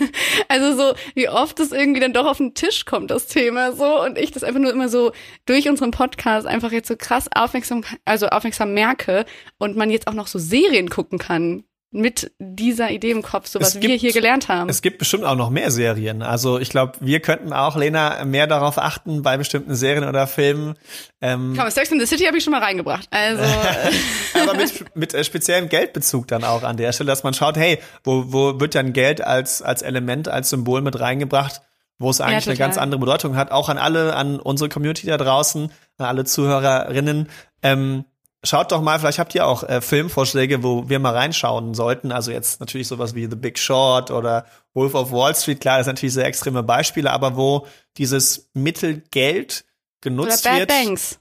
Also 0.49 0.77
so, 0.77 0.95
wie 1.15 1.29
oft 1.29 1.61
es 1.61 1.73
irgendwie 1.73 2.01
dann 2.01 2.13
doch 2.13 2.27
auf 2.27 2.39
den 2.39 2.55
Tisch 2.55 2.85
kommt, 2.85 3.11
das 3.11 3.27
Thema 3.27 3.73
so 3.73 4.03
und 4.03 4.19
ich 4.19 4.33
das 4.33 4.45
einfach 4.45 4.61
nur 4.61 4.73
immer 4.73 4.89
so 4.89 5.13
durch 5.47 5.69
unseren 5.69 5.91
Podcast 5.93 6.47
einfach 6.47 6.73
jetzt 6.73 6.89
so 6.89 6.97
krass 6.97 7.29
aufmerksam, 7.35 7.85
also 8.05 8.29
aufmerksam 8.29 8.75
merke 8.75 9.25
und 9.59 9.77
man 9.77 9.91
jetzt 9.91 10.07
auch 10.07 10.15
noch 10.15 10.27
so 10.27 10.39
Serien 10.39 10.91
gucken 10.91 11.19
kann, 11.19 11.65
mit 11.91 12.33
dieser 12.39 12.91
Idee 12.91 13.13
im 13.13 13.23
Kopf, 13.23 13.47
so 13.47 13.61
was 13.61 13.75
gibt, 13.75 13.85
wir 13.85 13.97
hier 13.97 14.13
gelernt 14.13 14.49
haben. 14.49 14.69
Es 14.69 14.83
gibt 14.83 14.99
bestimmt 14.99 15.25
auch 15.25 15.37
noch 15.37 15.49
mehr 15.49 15.71
Serien. 15.71 16.23
Also 16.23 16.59
ich 16.59 16.69
glaube, 16.69 16.93
wir 17.01 17.21
könnten 17.21 17.55
auch, 17.55 17.77
Lena, 17.77 18.25
mehr 18.27 18.47
darauf 18.47 18.77
achten 18.77 19.23
bei 19.23 19.39
bestimmten 19.39 19.75
Serien 19.75 20.05
oder 20.05 20.27
Filmen. 20.27 20.75
Ähm, 21.23 21.55
Komm, 21.57 21.71
Sex 21.71 21.91
in 21.91 21.99
the 21.99 22.05
City 22.05 22.25
habe 22.25 22.37
ich 22.37 22.45
schon 22.45 22.51
mal 22.51 22.63
reingebracht. 22.63 23.09
Also, 23.11 23.43
aber 24.35 24.55
mit, 24.55 24.85
mit 24.95 25.15
äh, 25.15 25.25
speziellem 25.25 25.71
Geldbezug 25.71 26.29
dann 26.29 26.45
auch 26.45 26.63
an 26.63 26.77
der 26.77 26.93
Stelle, 26.93 27.09
dass 27.09 27.23
man 27.23 27.33
schaut, 27.33 27.57
hey, 27.57 27.79
wo, 28.05 28.25
wo 28.29 28.61
wird 28.61 28.75
dann 28.75 28.93
Geld 28.93 29.23
als, 29.23 29.63
als 29.63 29.81
Element, 29.81 30.29
als 30.29 30.51
Symbol 30.51 30.83
mit 30.83 31.01
reingebracht, 31.01 31.63
wo 31.99 32.11
es 32.11 32.21
eigentlich 32.21 32.45
ja, 32.45 32.51
eine 32.51 32.59
ganz 32.59 32.77
andere 32.77 33.01
Bedeutung 33.01 33.35
hat. 33.35 33.51
Auch 33.51 33.71
an 33.71 33.79
alle, 33.79 34.15
an 34.15 34.39
unsere 34.39 34.69
Community 34.69 35.07
da 35.07 35.17
draußen, 35.17 35.73
an 35.97 36.07
alle 36.07 36.25
Zuhörerinnen. 36.27 37.31
Ähm, 37.63 38.05
Schaut 38.45 38.71
doch 38.71 38.81
mal, 38.81 38.99
vielleicht 39.01 39.19
habt 39.19 39.35
ihr 39.35 39.47
auch 39.47 39.65
äh, 39.65 39.81
Filmvorschläge, 39.81 40.63
wo 40.63 40.89
wir 40.89 41.01
mal 41.01 41.15
reinschauen 41.15 41.75
sollten. 41.75 42.13
Also 42.13 42.31
jetzt 42.31 42.61
natürlich 42.61 42.87
sowas 42.87 43.15
wie 43.17 43.25
The 43.25 43.35
Big 43.35 43.59
Short 43.59 44.13
oder 44.13 44.47
Wolf 44.75 44.95
of 44.95 45.11
Wall 45.11 45.35
Street. 45.35 45.61
Klar, 45.61 45.79
das 45.79 45.87
sind 45.87 45.95
natürlich 45.95 46.15
sehr 46.15 46.27
extreme 46.27 46.63
Beispiele, 46.63 47.11
aber 47.11 47.37
wo 47.37 47.67
dieses 47.97 48.49
Mittelgeld 48.55 49.65
genutzt 50.01 50.47
oder 50.47 50.51
Bad 50.51 50.59
wird. 50.61 50.69
Banks. 50.69 51.19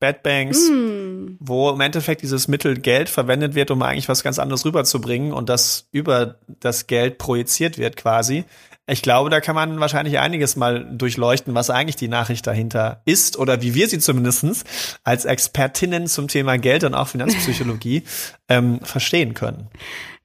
Bad 0.00 0.22
Banks, 0.22 0.68
mm. 0.68 1.36
wo 1.40 1.70
im 1.70 1.80
Endeffekt 1.80 2.22
dieses 2.22 2.48
Mittelgeld 2.48 3.08
verwendet 3.08 3.54
wird, 3.54 3.70
um 3.70 3.82
eigentlich 3.82 4.08
was 4.08 4.22
ganz 4.22 4.38
anderes 4.38 4.64
rüberzubringen 4.64 5.32
und 5.32 5.48
das 5.48 5.88
über 5.90 6.38
das 6.46 6.86
Geld 6.86 7.18
projiziert 7.18 7.78
wird 7.78 7.96
quasi. 7.96 8.44
Ich 8.88 9.02
glaube, 9.02 9.30
da 9.30 9.40
kann 9.40 9.56
man 9.56 9.80
wahrscheinlich 9.80 10.18
einiges 10.20 10.54
mal 10.54 10.84
durchleuchten, 10.84 11.54
was 11.54 11.70
eigentlich 11.70 11.96
die 11.96 12.08
Nachricht 12.08 12.46
dahinter 12.46 13.02
ist 13.04 13.36
oder 13.36 13.60
wie 13.60 13.74
wir 13.74 13.88
sie 13.88 13.98
zumindestens 13.98 14.64
als 15.02 15.24
Expertinnen 15.24 16.06
zum 16.06 16.28
Thema 16.28 16.56
Geld 16.56 16.84
und 16.84 16.94
auch 16.94 17.08
Finanzpsychologie 17.08 18.04
ähm, 18.48 18.80
verstehen 18.82 19.34
können. 19.34 19.68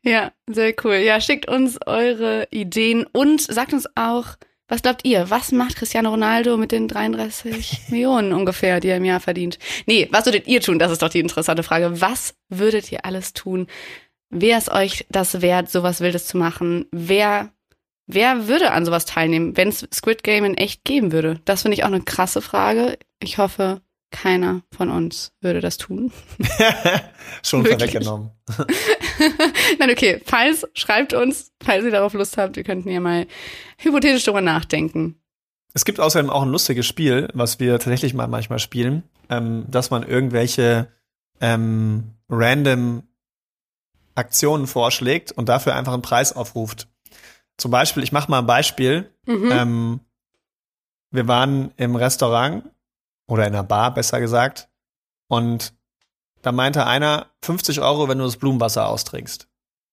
Ja, 0.04 0.32
sehr 0.47 0.74
cool. 0.84 0.95
Ja, 0.95 1.19
schickt 1.21 1.47
uns 1.47 1.80
eure 1.86 2.47
Ideen 2.52 3.06
und 3.12 3.41
sagt 3.41 3.74
uns 3.74 3.88
auch, 3.95 4.36
was 4.67 4.84
glaubt 4.84 5.06
ihr? 5.06 5.30
Was 5.30 5.52
macht 5.52 5.76
Cristiano 5.76 6.12
Ronaldo 6.12 6.56
mit 6.56 6.71
den 6.71 6.88
33 6.88 7.82
Millionen 7.89 8.32
ungefähr, 8.32 8.80
die 8.80 8.88
er 8.89 8.97
im 8.97 9.06
Jahr 9.06 9.19
verdient? 9.19 9.60
Nee, 9.86 10.08
was 10.12 10.26
würdet 10.26 10.47
ihr 10.47 10.62
tun? 10.62 10.80
Das 10.80 10.91
ist 10.91 11.02
doch 11.02 11.10
die 11.10 11.19
interessante 11.19 11.63
Frage. 11.63 12.00
Was 12.00 12.36
würdet 12.47 12.91
ihr 12.91 13.06
alles 13.06 13.34
tun? 13.34 13.67
Wer 14.30 14.58
ist 14.58 14.71
euch 14.71 15.06
das 15.10 15.41
wert, 15.41 15.69
sowas 15.69 16.00
Wildes 16.00 16.28
zu 16.28 16.38
machen? 16.38 16.86
Wer 16.91 17.50
Wer 18.13 18.50
würde 18.50 18.71
an 18.71 18.86
sowas 18.86 19.06
teilnehmen, 19.06 19.56
wenn 19.56 19.69
es 19.69 19.88
Squid 19.93 20.24
Game 20.24 20.43
in 20.43 20.56
echt 20.56 20.84
geben 20.84 21.13
würde? 21.13 21.39
Das 21.45 21.62
finde 21.62 21.76
ich 21.76 21.84
auch 21.84 21.88
eine 21.88 22.02
krasse 22.02 22.41
Frage. 22.41 23.00
Ich 23.21 23.38
hoffe, 23.38 23.82
keiner 24.12 24.63
von 24.69 24.89
uns 24.89 25.32
würde 25.39 25.62
das 25.62 25.78
tun. 25.78 26.12
Schon 27.41 27.65
vorweggenommen. 27.65 28.32
Nein, 29.80 29.89
okay. 29.89 30.21
Falls, 30.26 30.67
schreibt 30.74 31.13
uns, 31.13 31.54
falls 31.63 31.86
ihr 31.86 31.91
darauf 31.91 32.13
Lust 32.13 32.38
habt, 32.38 32.58
wir 32.58 32.63
könnten 32.63 32.89
ja 32.89 33.00
mal 33.00 33.28
hypothetisch 33.78 34.26
darüber 34.26 34.41
nachdenken. 34.41 35.15
Es 35.74 35.86
gibt 35.86 36.02
außerdem 36.02 36.30
auch 36.30 36.41
ein 36.41 36.52
lustiges 36.52 36.86
Spiel, 36.86 37.30
was 37.34 37.62
wir 37.62 37.80
tatsächlich 37.80 38.13
mal 38.13 38.28
manchmal 38.28 38.60
spielen, 38.60 39.04
ähm, 39.30 39.63
dass 39.69 39.89
man 39.89 40.04
irgendwelche 40.04 40.89
ähm, 41.39 42.15
random 42.28 43.04
Aktionen 44.15 44.67
vorschlägt 44.67 45.32
und 45.32 45.47
dafür 45.47 45.76
einfach 45.76 45.93
einen 45.93 46.02
Preis 46.02 46.34
aufruft. 46.36 46.90
Zum 47.57 47.71
Beispiel, 47.71 48.03
ich 48.03 48.11
mache 48.11 48.29
mal 48.31 48.39
ein 48.39 48.45
Beispiel. 48.47 49.13
Mhm. 49.25 49.51
Ähm, 49.51 49.99
wir 51.11 51.27
waren 51.27 51.71
im 51.77 51.95
Restaurant 51.95 52.63
oder 53.27 53.45
in 53.47 53.53
einer 53.53 53.63
Bar, 53.63 53.93
besser 53.93 54.19
gesagt. 54.19 54.69
Und 55.27 55.73
da 56.41 56.51
meinte 56.51 56.85
einer 56.87 57.27
50 57.43 57.81
Euro, 57.81 58.07
wenn 58.09 58.17
du 58.17 58.23
das 58.25 58.37
Blumenwasser 58.37 58.87
austrinkst. 58.87 59.47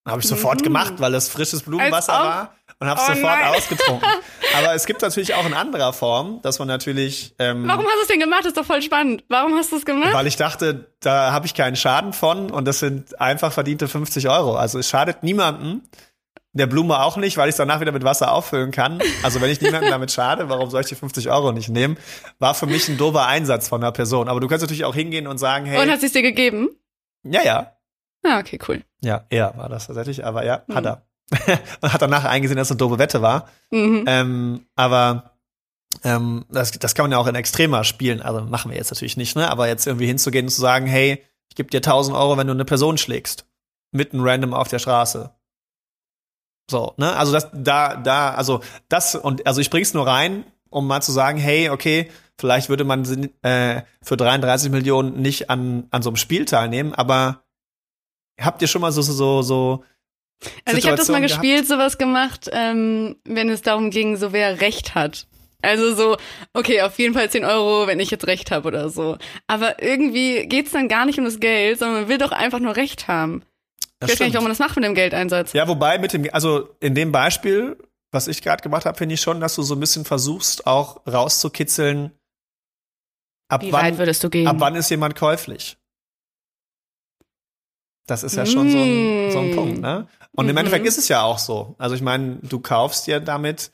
Habe 0.06 0.20
ich 0.22 0.26
sofort 0.28 0.60
Mhm. 0.60 0.64
gemacht, 0.64 0.94
weil 0.98 1.14
es 1.14 1.28
frisches 1.28 1.62
Blumenwasser 1.62 2.12
war 2.12 2.54
und 2.80 2.88
habe 2.88 2.98
Oh 3.02 3.06
sofort 3.14 3.38
nein. 3.40 3.54
ausgetrunken. 3.54 4.08
Aber 4.56 4.72
es 4.74 4.86
gibt 4.86 5.02
natürlich 5.02 5.34
auch 5.34 5.44
in 5.44 5.52
anderer 5.52 5.92
Form, 5.92 6.40
dass 6.40 6.58
man 6.58 6.66
natürlich, 6.68 7.34
ähm, 7.38 7.68
Warum 7.68 7.84
hast 7.84 7.96
du 7.96 8.00
es 8.02 8.08
denn 8.08 8.20
gemacht? 8.20 8.40
Das 8.40 8.46
ist 8.48 8.56
doch 8.56 8.64
voll 8.64 8.80
spannend. 8.80 9.24
Warum 9.28 9.54
hast 9.54 9.70
du 9.72 9.76
es 9.76 9.84
gemacht? 9.84 10.14
weil 10.14 10.26
ich 10.26 10.36
dachte, 10.36 10.90
da 11.00 11.32
habe 11.32 11.44
ich 11.44 11.52
keinen 11.54 11.76
Schaden 11.76 12.14
von 12.14 12.50
und 12.50 12.64
das 12.64 12.78
sind 12.78 13.20
einfach 13.20 13.52
verdiente 13.52 13.86
50 13.86 14.28
Euro. 14.30 14.56
Also 14.56 14.78
es 14.78 14.88
schadet 14.88 15.22
niemandem. 15.22 15.82
Der 16.54 16.66
Blume 16.66 17.00
auch 17.00 17.16
nicht, 17.18 17.36
weil 17.36 17.48
ich 17.48 17.52
es 17.52 17.56
danach 17.58 17.80
wieder 17.80 17.92
mit 17.92 18.04
Wasser 18.04 18.32
auffüllen 18.32 18.70
kann. 18.70 19.00
Also 19.22 19.40
wenn 19.40 19.50
ich 19.50 19.60
niemandem 19.60 19.90
damit 19.90 20.10
schade, 20.10 20.48
warum 20.48 20.70
soll 20.70 20.80
ich 20.80 20.86
die 20.88 20.94
50 20.94 21.28
Euro 21.30 21.52
nicht 21.52 21.68
nehmen? 21.68 21.98
War 22.38 22.54
für 22.54 22.66
mich 22.66 22.88
ein 22.88 22.96
doofer 22.96 23.26
Einsatz 23.26 23.68
von 23.68 23.82
einer 23.82 23.92
Person. 23.92 24.28
Aber 24.28 24.40
du 24.40 24.48
kannst 24.48 24.62
natürlich 24.62 24.84
auch 24.86 24.94
hingehen 24.94 25.26
und 25.26 25.38
sagen, 25.38 25.66
hey, 25.66 25.80
Und 25.82 25.90
hat 25.90 26.00
sie 26.00 26.06
es 26.06 26.12
dir 26.12 26.22
gegeben? 26.22 26.68
ja, 27.22 27.42
ja, 27.42 27.72
Ah, 28.24 28.40
okay, 28.40 28.58
cool. 28.66 28.82
Ja, 29.00 29.24
er 29.30 29.56
war 29.56 29.68
das 29.68 29.86
tatsächlich, 29.86 30.24
aber 30.24 30.44
ja, 30.44 30.62
hat 30.74 30.84
Mhm. 30.84 30.86
er. 30.86 31.02
und 31.82 31.92
hat 31.92 32.02
danach 32.02 32.24
eingesehen, 32.24 32.56
dass 32.56 32.68
es 32.68 32.72
eine 32.72 32.78
doofe 32.78 32.98
Wette 32.98 33.22
war. 33.22 33.48
Mhm. 33.70 34.04
Ähm, 34.08 34.66
aber 34.74 35.34
ähm, 36.02 36.44
das, 36.50 36.72
das 36.72 36.94
kann 36.94 37.04
man 37.04 37.12
ja 37.12 37.18
auch 37.18 37.26
in 37.26 37.34
Extremer 37.34 37.84
spielen. 37.84 38.20
Also 38.22 38.40
machen 38.40 38.70
wir 38.70 38.78
jetzt 38.78 38.90
natürlich 38.90 39.16
nicht, 39.16 39.36
ne? 39.36 39.48
Aber 39.50 39.68
jetzt 39.68 39.86
irgendwie 39.86 40.06
hinzugehen 40.06 40.46
und 40.46 40.50
zu 40.50 40.60
sagen, 40.60 40.86
hey, 40.86 41.22
ich 41.50 41.54
gebe 41.56 41.70
dir 41.70 41.78
1000 41.78 42.16
Euro, 42.16 42.36
wenn 42.36 42.46
du 42.46 42.52
eine 42.54 42.64
Person 42.64 42.98
schlägst. 42.98 43.46
Mitten 43.92 44.20
random 44.20 44.54
auf 44.54 44.68
der 44.68 44.78
Straße. 44.78 45.30
So, 46.70 46.94
ne? 46.96 47.16
Also 47.16 47.32
das, 47.32 47.48
da, 47.52 47.96
da, 47.96 48.34
also 48.34 48.60
das 48.88 49.14
und 49.14 49.46
also 49.46 49.60
ich 49.60 49.70
bring's 49.70 49.94
nur 49.94 50.06
rein, 50.06 50.44
um 50.70 50.86
mal 50.86 51.00
zu 51.00 51.12
sagen, 51.12 51.38
hey, 51.38 51.70
okay, 51.70 52.10
vielleicht 52.38 52.68
würde 52.68 52.84
man 52.84 53.04
äh, 53.42 53.82
für 54.02 54.16
33 54.16 54.70
Millionen 54.70 55.20
nicht 55.20 55.50
an, 55.50 55.86
an 55.90 56.02
so 56.02 56.10
einem 56.10 56.16
Spiel 56.16 56.44
teilnehmen, 56.44 56.94
aber 56.94 57.42
habt 58.40 58.62
ihr 58.62 58.68
schon 58.68 58.82
mal 58.82 58.92
so, 58.92 59.02
so, 59.02 59.42
so 59.42 59.84
Also 60.64 60.78
ich 60.78 60.86
habe 60.86 60.96
das 60.96 61.08
mal 61.08 61.22
Situation 61.22 61.22
gespielt, 61.22 61.66
sowas 61.66 61.98
gemacht, 61.98 62.48
ähm, 62.52 63.16
wenn 63.24 63.48
es 63.48 63.62
darum 63.62 63.90
ging, 63.90 64.16
so 64.16 64.32
wer 64.32 64.60
Recht 64.60 64.94
hat. 64.94 65.26
Also 65.60 65.92
so, 65.94 66.16
okay, 66.52 66.82
auf 66.82 66.98
jeden 67.00 67.14
Fall 67.14 67.30
10 67.30 67.44
Euro, 67.44 67.88
wenn 67.88 67.98
ich 67.98 68.10
jetzt 68.10 68.28
Recht 68.28 68.52
habe 68.52 68.68
oder 68.68 68.90
so. 68.90 69.18
Aber 69.48 69.82
irgendwie 69.82 70.46
geht's 70.46 70.70
dann 70.70 70.86
gar 70.86 71.04
nicht 71.04 71.18
um 71.18 71.24
das 71.24 71.40
Geld, 71.40 71.80
sondern 71.80 72.02
man 72.02 72.08
will 72.08 72.18
doch 72.18 72.30
einfach 72.30 72.60
nur 72.60 72.76
Recht 72.76 73.08
haben. 73.08 73.42
Das 74.00 74.10
ich 74.10 74.14
weiß 74.14 74.18
gar 74.20 74.26
nicht, 74.26 74.34
warum 74.34 74.44
man 74.44 74.52
das 74.52 74.58
macht 74.60 74.76
mit 74.76 74.84
dem 74.84 74.94
Geldeinsatz. 74.94 75.52
Ja, 75.52 75.66
wobei 75.68 75.98
mit 75.98 76.12
dem, 76.12 76.28
also 76.32 76.68
in 76.80 76.94
dem 76.94 77.10
Beispiel, 77.12 77.76
was 78.12 78.28
ich 78.28 78.42
gerade 78.42 78.62
gemacht 78.62 78.84
habe, 78.86 78.96
finde 78.96 79.14
ich 79.14 79.20
schon, 79.20 79.40
dass 79.40 79.54
du 79.56 79.62
so 79.62 79.74
ein 79.74 79.80
bisschen 79.80 80.04
versuchst, 80.04 80.66
auch 80.66 81.04
rauszukitzeln, 81.06 82.12
ab 83.48 83.62
Wie 83.62 83.72
wann, 83.72 83.82
weit 83.86 83.98
würdest 83.98 84.22
du 84.22 84.30
gehen? 84.30 84.46
ab 84.46 84.56
wann 84.58 84.76
ist 84.76 84.88
jemand 84.90 85.16
käuflich? 85.16 85.76
Das 88.06 88.22
ist 88.22 88.36
ja 88.36 88.46
schon 88.46 88.70
so 88.70 88.78
ein, 88.78 89.30
so 89.30 89.38
ein 89.40 89.50
Mm. 89.50 89.54
Punkt, 89.54 89.80
ne? 89.80 90.06
Und 90.32 90.46
im 90.46 90.52
Mhm. 90.52 90.58
Endeffekt 90.58 90.86
ist 90.86 90.96
es 90.96 91.08
ja 91.08 91.22
auch 91.22 91.38
so. 91.38 91.74
Also 91.78 91.94
ich 91.94 92.00
meine, 92.00 92.36
du 92.42 92.58
kaufst 92.58 93.06
ja 93.06 93.20
damit, 93.20 93.70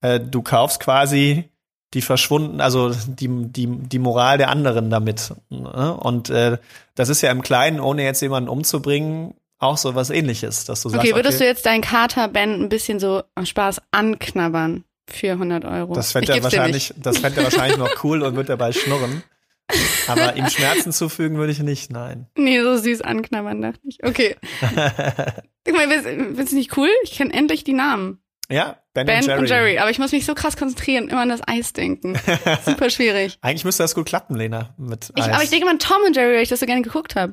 äh, 0.00 0.18
du 0.18 0.42
kaufst 0.42 0.80
quasi 0.80 1.48
die 1.94 2.02
verschwunden, 2.02 2.60
also 2.60 2.90
die, 3.06 3.28
die, 3.28 3.66
die 3.66 3.98
Moral 4.00 4.36
der 4.36 4.48
anderen 4.50 4.90
damit. 4.90 5.32
Ne? 5.48 5.96
Und 5.96 6.28
äh, 6.28 6.58
das 6.96 7.08
ist 7.08 7.22
ja 7.22 7.30
im 7.30 7.40
Kleinen, 7.42 7.78
ohne 7.80 8.02
jetzt 8.02 8.20
jemanden 8.20 8.48
umzubringen, 8.48 9.34
auch 9.58 9.76
so 9.76 9.94
was 9.94 10.10
ähnliches, 10.10 10.64
dass 10.64 10.82
du 10.82 10.88
sagst, 10.88 11.04
okay, 11.06 11.14
würdest 11.16 11.40
du 11.40 11.44
jetzt 11.44 11.66
deinen 11.66 11.82
Kater-Ben 11.82 12.62
ein 12.62 12.68
bisschen 12.68 13.00
so 13.00 13.22
Spaß 13.42 13.80
anknabbern 13.90 14.84
für 15.08 15.32
100 15.32 15.64
Euro? 15.64 15.94
Das 15.94 16.12
fände 16.12 16.32
er 16.32 16.42
wahrscheinlich, 16.42 16.94
das 16.96 17.18
fände 17.18 17.40
er 17.40 17.44
wahrscheinlich 17.44 17.78
noch 17.78 18.04
cool 18.04 18.22
und 18.22 18.36
wird 18.36 18.48
dabei 18.48 18.72
schnurren. 18.72 19.22
Aber 20.06 20.36
ihm 20.36 20.48
Schmerzen 20.48 20.92
zufügen 20.92 21.36
würde 21.36 21.52
ich 21.52 21.58
nicht, 21.58 21.90
nein. 21.90 22.26
Nee, 22.36 22.62
so 22.62 22.76
süß 22.78 23.02
anknabbern, 23.02 23.60
dachte 23.60 23.80
ich. 23.84 23.98
Okay. 24.02 24.36
Ich 25.66 25.74
meine, 25.74 26.00
findest 26.02 26.52
du 26.52 26.56
nicht 26.56 26.76
cool? 26.78 26.88
Ich 27.02 27.12
kenne 27.12 27.34
endlich 27.34 27.64
die 27.64 27.74
Namen. 27.74 28.22
Ja, 28.50 28.78
Ben, 28.94 29.04
Ben 29.06 29.18
und, 29.18 29.26
Jerry. 29.26 29.40
und 29.40 29.48
Jerry. 29.50 29.78
Aber 29.78 29.90
ich 29.90 29.98
muss 29.98 30.12
mich 30.12 30.24
so 30.24 30.34
krass 30.34 30.56
konzentrieren, 30.56 31.08
immer 31.08 31.20
an 31.20 31.28
das 31.28 31.46
Eis 31.46 31.74
denken. 31.74 32.18
Super 32.64 32.88
schwierig. 32.88 33.36
Eigentlich 33.42 33.66
müsste 33.66 33.82
das 33.82 33.94
gut 33.94 34.06
klappen, 34.06 34.36
Lena. 34.36 34.74
Mit 34.78 35.12
Ich, 35.14 35.22
Eis. 35.22 35.34
aber 35.34 35.42
ich 35.42 35.50
denke 35.50 35.66
mal 35.66 35.72
an 35.72 35.78
Tom 35.78 35.98
und 36.06 36.16
Jerry, 36.16 36.34
weil 36.34 36.42
ich 36.42 36.48
das 36.48 36.60
so 36.60 36.66
gerne 36.66 36.80
geguckt 36.80 37.14
habe. 37.14 37.32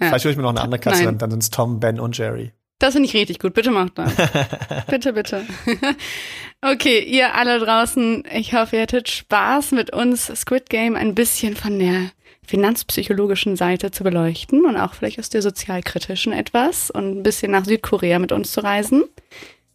Ja. 0.00 0.08
Vielleicht 0.08 0.24
hole 0.24 0.32
ich 0.32 0.36
mir 0.36 0.42
noch 0.42 0.50
eine 0.50 0.62
andere 0.62 0.80
Katze, 0.80 1.04
Nein. 1.04 1.06
dann, 1.06 1.18
dann 1.18 1.30
sind 1.32 1.42
es 1.42 1.50
Tom, 1.50 1.80
Ben 1.80 2.00
und 2.00 2.16
Jerry. 2.16 2.52
Das 2.80 2.94
finde 2.94 3.08
ich 3.08 3.14
richtig 3.14 3.38
gut. 3.38 3.52
Bitte 3.52 3.70
macht 3.70 3.98
das. 3.98 4.12
bitte, 4.88 5.12
bitte. 5.12 5.44
okay, 6.62 7.00
ihr 7.00 7.34
alle 7.34 7.58
draußen, 7.58 8.24
ich 8.32 8.54
hoffe, 8.54 8.76
ihr 8.76 8.82
hattet 8.82 9.10
Spaß 9.10 9.72
mit 9.72 9.92
uns 9.92 10.32
Squid 10.34 10.70
Game 10.70 10.96
ein 10.96 11.14
bisschen 11.14 11.56
von 11.56 11.78
der 11.78 12.10
finanzpsychologischen 12.46 13.54
Seite 13.54 13.90
zu 13.90 14.02
beleuchten 14.02 14.64
und 14.64 14.76
auch 14.76 14.94
vielleicht 14.94 15.18
aus 15.18 15.28
der 15.28 15.42
sozialkritischen 15.42 16.32
etwas 16.32 16.90
und 16.90 17.18
ein 17.18 17.22
bisschen 17.22 17.52
nach 17.52 17.66
Südkorea 17.66 18.18
mit 18.18 18.32
uns 18.32 18.50
zu 18.50 18.64
reisen. 18.64 19.04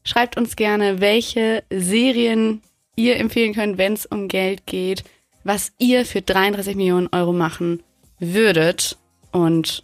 Schreibt 0.04 0.36
uns 0.36 0.56
gerne, 0.56 1.00
welche 1.00 1.64
Serien 1.70 2.62
ihr 2.96 3.18
empfehlen 3.18 3.54
könnt, 3.54 3.78
wenn 3.78 3.94
es 3.94 4.06
um 4.08 4.28
Geld 4.28 4.66
geht, 4.66 5.04
was 5.44 5.74
ihr 5.78 6.06
für 6.06 6.22
33 6.22 6.76
Millionen 6.76 7.08
Euro 7.12 7.34
machen 7.34 7.84
würdet 8.20 8.98
und 9.32 9.84